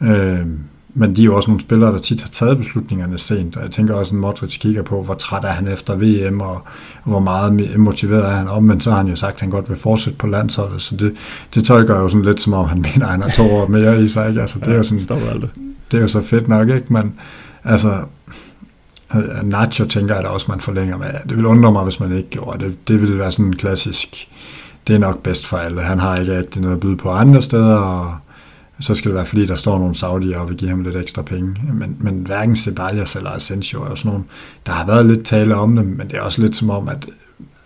[0.00, 0.46] Øh,
[0.94, 3.70] men de er jo også nogle spillere, der tit har taget beslutningerne sent, og jeg
[3.70, 6.62] tænker også, at Modric kigger på, hvor træt er han efter VM, og
[7.04, 8.48] hvor meget motiveret er han.
[8.48, 10.96] Om, men så har han jo sagt, at han godt vil fortsætte på landsholdet, så
[10.96, 11.16] det,
[11.54, 14.02] det tolker jo sådan lidt som om, han mener, at han har to år mere
[14.02, 14.28] i sig.
[14.28, 14.40] Ikke?
[14.40, 14.98] Altså, det, er jo sådan,
[15.90, 16.92] det er jo så fedt nok, ikke?
[16.92, 17.14] men
[17.64, 18.04] altså,
[19.42, 21.06] Nacho tænker jeg da også, man forlænger med.
[21.28, 22.88] Det vil undre mig, hvis man ikke gjorde det.
[22.88, 24.28] Det ville være sådan en klassisk,
[24.86, 25.80] det er nok bedst for alle.
[25.80, 28.14] Han har ikke rigtig noget at byde på andre steder, og
[28.80, 31.22] så skal det være, fordi der står nogle saudier og vil give ham lidt ekstra
[31.22, 31.56] penge.
[31.74, 34.24] Men, men hverken Ceballos eller Asensio er jo sådan nogle,
[34.66, 37.06] der har været lidt tale om dem, men det er også lidt som om, at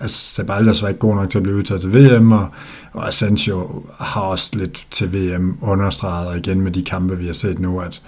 [0.01, 2.49] altså, Ceballos var ikke god nok til at blive udtaget til VM, og,
[2.93, 7.33] og Asensio har også lidt til VM understreget, og igen med de kampe, vi har
[7.33, 8.03] set nu, at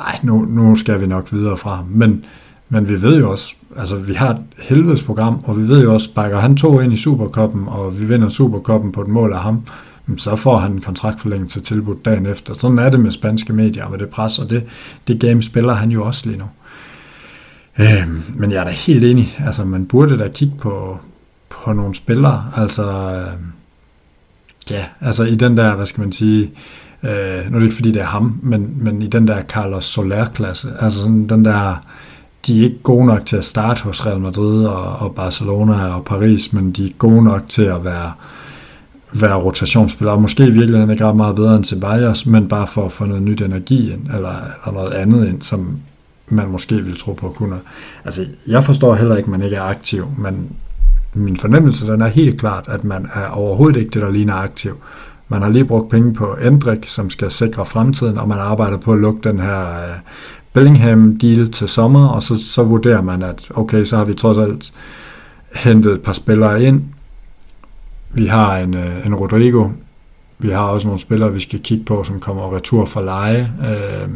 [0.00, 2.24] ej, nu, nu skal vi nok videre fra Men,
[2.68, 5.94] men vi ved jo også, altså vi har et helvedes program, og vi ved jo
[5.94, 9.40] også, bakker han to ind i Superkoppen, og vi vinder Superkoppen på et mål af
[9.40, 9.62] ham,
[10.16, 12.54] så får han en kontraktforlængelse tilbudt dagen efter.
[12.54, 14.64] Sådan er det med spanske medier, med det pres, og det,
[15.06, 16.46] det game spiller han jo også lige nu.
[17.78, 19.38] Øh, men jeg er da helt enig.
[19.46, 20.98] Altså, man burde da kigge på,
[21.50, 22.50] på nogle spillere.
[22.56, 23.38] Altså, øh,
[24.70, 26.50] ja, altså i den der, hvad skal man sige,
[27.02, 29.84] øh, nu er det ikke fordi, det er ham, men, men i den der Carlos
[29.84, 31.84] Soler-klasse, altså sådan den der,
[32.46, 36.04] de er ikke gode nok til at starte hos Real Madrid og, og Barcelona og
[36.04, 38.12] Paris, men de er gode nok til at være,
[39.14, 42.86] være rotationsspiller, og måske i virkeligheden ikke ret meget bedre end Ceballos, men bare for
[42.86, 44.34] at få noget nyt energi ind, eller,
[44.66, 45.78] eller noget andet ind, som
[46.28, 47.56] man måske ville tro på at kunne.
[48.04, 50.52] Altså, jeg forstår heller ikke, at man ikke er aktiv, men
[51.14, 54.76] min fornemmelse den er helt klart, at man er overhovedet ikke det, der ligner aktiv.
[55.28, 58.92] Man har lige brugt penge på Endrik, som skal sikre fremtiden, og man arbejder på
[58.92, 59.96] at lukke den her øh,
[60.52, 64.72] Bellingham-deal til sommer, og så, så vurderer man, at okay, så har vi trods alt
[65.54, 66.82] hentet et par spillere ind.
[68.14, 69.68] Vi har en, øh, en Rodrigo,
[70.38, 74.08] vi har også nogle spillere, vi skal kigge på, som kommer retur fra leje, Øh,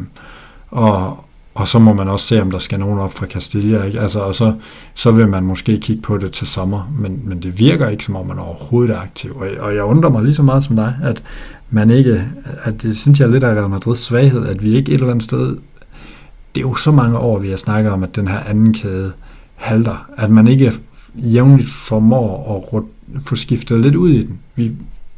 [0.71, 1.25] og,
[1.55, 4.01] og så må man også se, om der skal nogen op fra Castilla, ikke?
[4.01, 4.55] Altså, og så,
[4.95, 8.17] så vil man måske kigge på det til sommer, men, men det virker ikke, som
[8.17, 9.37] om man overhovedet er aktiv.
[9.37, 11.23] Og, og jeg undrer mig lige så meget som dig, at
[11.71, 12.25] man ikke,
[12.63, 15.11] at det synes jeg er lidt af Real Madrids svaghed, at vi ikke et eller
[15.11, 15.57] andet sted,
[16.55, 19.13] det er jo så mange år, vi har snakket om, at den her anden kæde
[19.55, 20.73] halter, at man ikke
[21.15, 22.71] jævnligt formår at
[23.27, 24.39] få skiftet lidt ud i den.
[24.55, 24.73] Vi,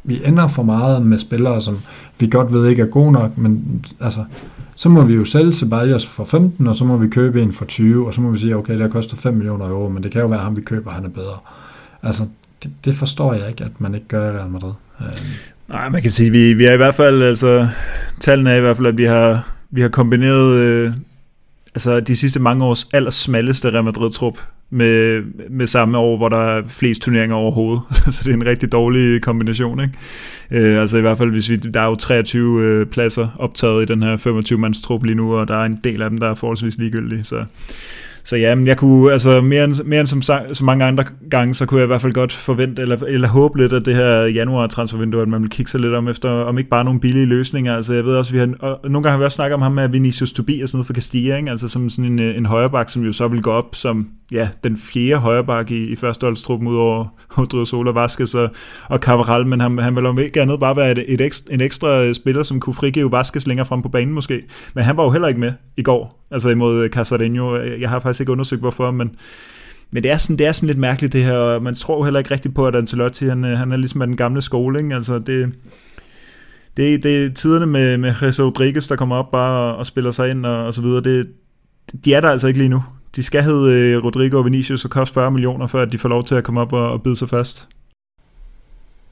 [0.05, 1.79] vi ender for meget med spillere, som
[2.19, 4.25] vi godt ved ikke er gode nok, men altså,
[4.75, 7.65] så må vi jo sælge Ceballos for 15, og så må vi købe en for
[7.65, 10.13] 20, og så må vi sige, okay, det har kostet 5 millioner euro, men det
[10.13, 11.37] kan jo være, at ham vi køber, han er bedre.
[12.03, 12.27] Altså,
[12.63, 14.73] det, det forstår jeg ikke, at man ikke gør i Real Madrid.
[15.01, 15.11] Øhm.
[15.69, 17.69] Nej, man kan sige, vi, vi er i hvert fald, altså,
[18.21, 20.93] tallene er i hvert fald, at vi har, vi har kombineret øh,
[21.75, 24.39] altså, de sidste mange års allersmalleste Real Madrid-trup
[24.71, 27.83] med, med samme år, hvor der er flest turneringer overhovedet.
[28.15, 29.81] så det er en rigtig dårlig kombination.
[29.81, 29.95] Ikke?
[30.51, 33.93] Øh, altså i hvert fald, hvis vi, der er jo 23 øh, pladser optaget i
[33.93, 36.35] den her 25-mands trup lige nu, og der er en del af dem, der er
[36.35, 37.25] forholdsvis ligegyldige.
[37.25, 37.45] Så
[38.29, 41.55] så ja, men jeg kunne, altså mere end, mere end som, så mange andre gange,
[41.55, 44.23] så kunne jeg i hvert fald godt forvente, eller, eller håbe lidt, at det her
[44.23, 47.27] januar transfervindue, at man vil kigge sig lidt om efter, om ikke bare nogle billige
[47.27, 47.77] løsninger.
[47.77, 49.73] Altså jeg ved også, vi har, og nogle gange har vi også snakket om ham
[49.73, 51.51] med Vinicius Tobias noget for Castilla, ikke?
[51.51, 54.77] altså som sådan en, en højreback, som jo så vil gå op som ja, den
[54.77, 57.07] fjerde højreback i, i førsteholdstruppen ud over
[57.39, 58.51] Rodrigo Sola Vasquez og,
[58.89, 61.61] og Cavaral, men han, han vil om ikke andet bare være et, et ekstra, en
[61.61, 64.43] ekstra spiller, som kunne frigive Vasquez længere frem på banen måske.
[64.75, 67.57] Men han var jo heller ikke med i går, altså imod øh, Casarinho.
[67.57, 69.11] Øh, jeg har faktisk ikke undersøgt hvorfor, men,
[69.91, 72.21] men det er, sådan, det er sådan lidt mærkeligt det her, og man tror heller
[72.21, 74.95] ikke rigtigt på, at Ancelotti, han, øh, han er ligesom af den gamle skole, ikke?
[74.95, 75.53] altså det,
[76.77, 80.11] det, det er tiderne med, med Jesus Rodriguez, der kommer op bare og, og spiller
[80.11, 81.29] sig ind og, og så videre, det,
[82.05, 82.83] de er der altså ikke lige nu
[83.17, 86.35] de skal hedde Rodrigo og Vinicius og koste 40 millioner, før de får lov til
[86.35, 87.69] at komme op og, og bide sig fast.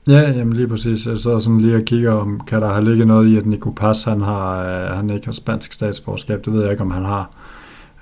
[0.08, 1.06] Ja, jamen lige præcis.
[1.06, 3.70] Jeg sidder sådan lige og kigger om, kan der have ligget noget i, at Nico
[3.70, 6.44] Paz, han, har, øh, han ikke har spansk statsborgerskab.
[6.44, 7.30] Det ved jeg ikke, om han har.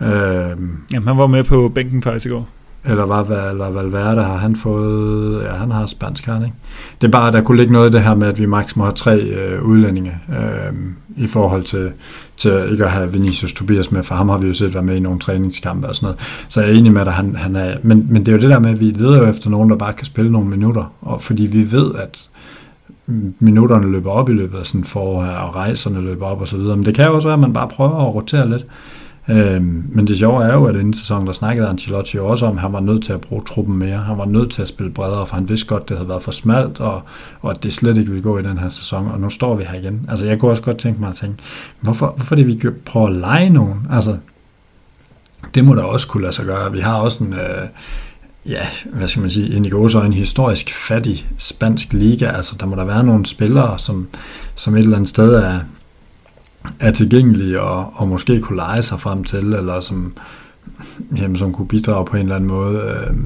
[0.00, 0.58] Øh,
[0.92, 2.48] jamen, han var med på bænken faktisk i går.
[2.86, 5.42] Eller, var, eller Valverde har han fået...
[5.42, 6.54] Ja, han har spansk, her, ikke?
[7.00, 8.82] Det er bare, der kunne ligge noget i det her med, at vi maks må
[8.82, 10.74] have tre øh, udlændinge øh,
[11.16, 11.92] i forhold til,
[12.36, 14.96] til ikke at have Vinicius Tobias med, for ham har vi jo set være med
[14.96, 16.20] i nogle træningskampe og sådan noget.
[16.48, 17.76] Så jeg er enig med, at han, han er...
[17.82, 19.76] Men, men det er jo det der med, at vi leder jo efter nogen, der
[19.76, 22.28] bare kan spille nogle minutter, og fordi vi ved, at
[23.38, 26.56] minutterne løber op i løbet af sådan forår her, og rejserne løber op og så
[26.56, 26.76] videre.
[26.76, 28.66] Men det kan jo også være, at man bare prøver at rotere lidt.
[29.28, 32.60] Øhm, men det sjove er jo, at inden sæsonen, der snakkede Ancelotti også om, at
[32.60, 33.98] han var nødt til at bruge truppen mere.
[33.98, 36.22] Han var nødt til at spille bredere, for han vidste godt, at det havde været
[36.22, 37.02] for smalt, og,
[37.40, 39.10] og at det slet ikke ville gå i den her sæson.
[39.10, 40.06] Og nu står vi her igen.
[40.08, 41.42] Altså, jeg kunne også godt tænke mig at tænke,
[41.80, 43.86] hvorfor, hvorfor det, vi prøver at lege nogen?
[43.90, 44.16] Altså,
[45.54, 46.72] det må da også kunne lade sig gøre.
[46.72, 47.68] Vi har også en, øh,
[48.46, 49.70] ja, hvad skal man sige, en i
[50.06, 52.26] en historisk fattig spansk liga.
[52.26, 54.08] Altså, der må der være nogle spillere, som,
[54.54, 55.60] som et eller andet sted er,
[56.80, 60.12] er tilgængelige og, og måske kunne lege sig frem til, eller som,
[61.16, 62.78] jamen, som kunne bidrage på en eller anden måde.
[62.78, 63.16] Øh,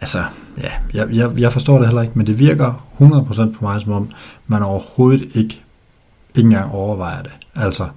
[0.00, 0.24] altså,
[0.62, 3.92] ja, jeg, jeg, jeg forstår det heller ikke, men det virker 100% på mig, som
[3.92, 4.10] om
[4.46, 7.32] man overhovedet ikke, ikke engang overvejer det.
[7.54, 7.88] Altså,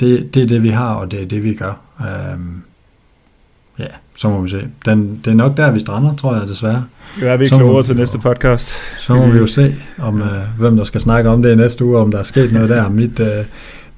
[0.00, 1.80] det, det er det, vi har, og det er det, vi gør.
[2.00, 2.38] Øh,
[4.16, 4.68] så må vi se.
[4.86, 6.84] Den, det er nok der, vi strander, tror jeg, desværre.
[7.20, 8.72] Ja, er vi ikke klogere til næste podcast.
[8.98, 11.84] Så må vi jo se, om øh, hvem der skal snakke om det i næste
[11.84, 12.88] uge, om der er sket noget der.
[12.88, 13.44] Mit, øh,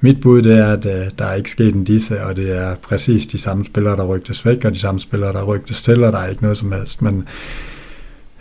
[0.01, 2.75] mit bud det er, at øh, der er ikke sket en disse, og det er
[2.75, 6.13] præcis de samme spillere, der rygtes væk, og de samme spillere, der rygtes til, og
[6.13, 7.01] der er ikke noget som helst.
[7.01, 7.23] Men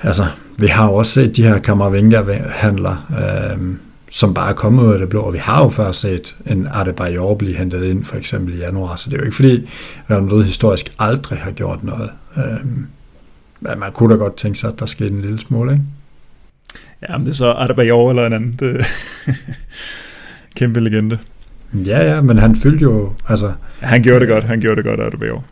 [0.02, 0.24] altså,
[0.58, 3.74] vi har jo også set de her Kammervenga-handler, øh,
[4.10, 6.68] som bare er kommet ud af det blå, og vi har jo før set en
[6.74, 9.70] Adebayor blive hentet ind, for eksempel i januar, så det er jo ikke fordi,
[10.10, 12.10] Real Madrid historisk aldrig har gjort noget.
[12.36, 12.66] Øh,
[13.60, 15.84] men man kunne da godt tænke sig, at der skete en lille smule, ikke?
[17.02, 18.56] Ja, om det er så Adebayor eller en anden.
[18.60, 18.86] Det...
[20.56, 21.18] Kæmpe legende.
[21.72, 23.52] Ja, ja, men han fyldte jo, altså,
[23.82, 25.44] Ja, han gjorde det godt, han gjorde det godt, Adebayor.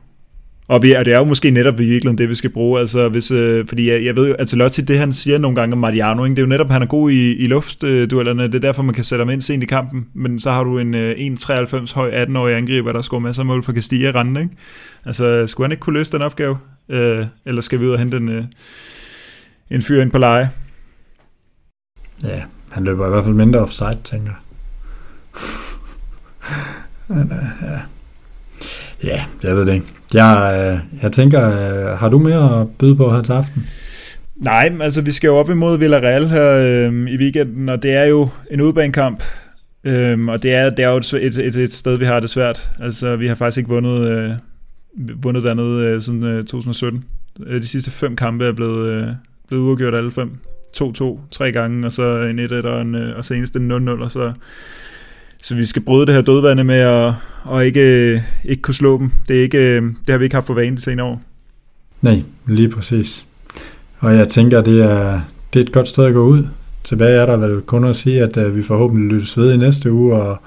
[0.68, 2.80] Og, vi, og det er jo måske netop i virkeligheden det, vi skal bruge.
[2.80, 5.72] Altså, hvis, øh, fordi jeg, jeg ved jo, altså Lotti, det han siger nogle gange
[5.72, 6.36] om Mariano, ikke?
[6.36, 8.42] det er jo netop, at han er god i, i luftduellerne.
[8.42, 10.06] Det er derfor, man kan sætte ham ind sent i kampen.
[10.14, 13.62] Men så har du en øh, 1,93 høj 18-årig angriber, der scorer masser af mål
[13.62, 14.40] for Castilla rende.
[14.40, 14.54] Ikke?
[15.04, 16.58] Altså, skulle han ikke kunne løse den opgave?
[16.88, 18.44] Øh, eller skal vi ud og hente en, øh,
[19.70, 20.50] en fyr ind på leje?
[22.22, 24.38] ja, han løber i hvert fald mindre offside, tænker jeg.
[27.16, 27.80] Men, øh, ja
[29.04, 29.86] ja, jeg ved det ikke.
[30.14, 33.66] Jeg, øh, jeg tænker, øh, har du mere at byde på her til aften?
[34.36, 38.04] Nej, altså vi skal jo op imod Villarreal her øh, i weekenden, og det er
[38.04, 39.22] jo en udbanekamp,
[39.84, 42.70] øh, og det er, det er jo et, et, et, sted, vi har det svært.
[42.80, 44.30] Altså vi har faktisk ikke vundet, øh,
[45.22, 47.04] vundet dernede øh, siden øh, 2017.
[47.46, 49.08] Øh, de sidste fem kampe er blevet, øh,
[49.48, 50.30] blevet uafgjort alle fem.
[50.76, 54.10] 2-2 tre gange, og så en 1-1 og, en, øh, og senest en 0-0, og
[54.10, 54.32] så,
[55.42, 57.14] så vi skal bryde det her dødvande med at
[57.46, 59.10] og ikke, ikke kunne slå dem.
[59.28, 61.22] Det, er ikke, øh, det har vi ikke haft for vane de senere år.
[62.02, 63.26] Nej, lige præcis.
[63.98, 65.20] Og jeg tænker, det er,
[65.52, 66.46] det er et godt sted at gå ud.
[66.84, 69.92] Tilbage er der vel kun at sige, at øh, vi forhåbentlig lyttes ved i næste
[69.92, 70.38] uge, og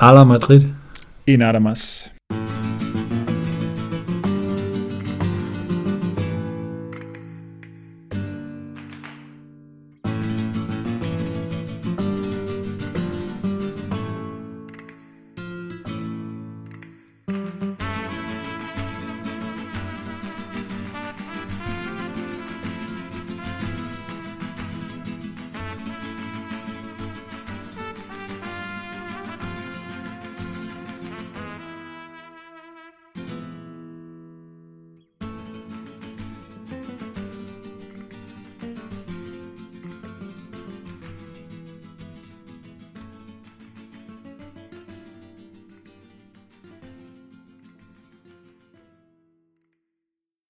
[0.00, 0.62] Ala Madrid.
[1.26, 2.12] En Adamas.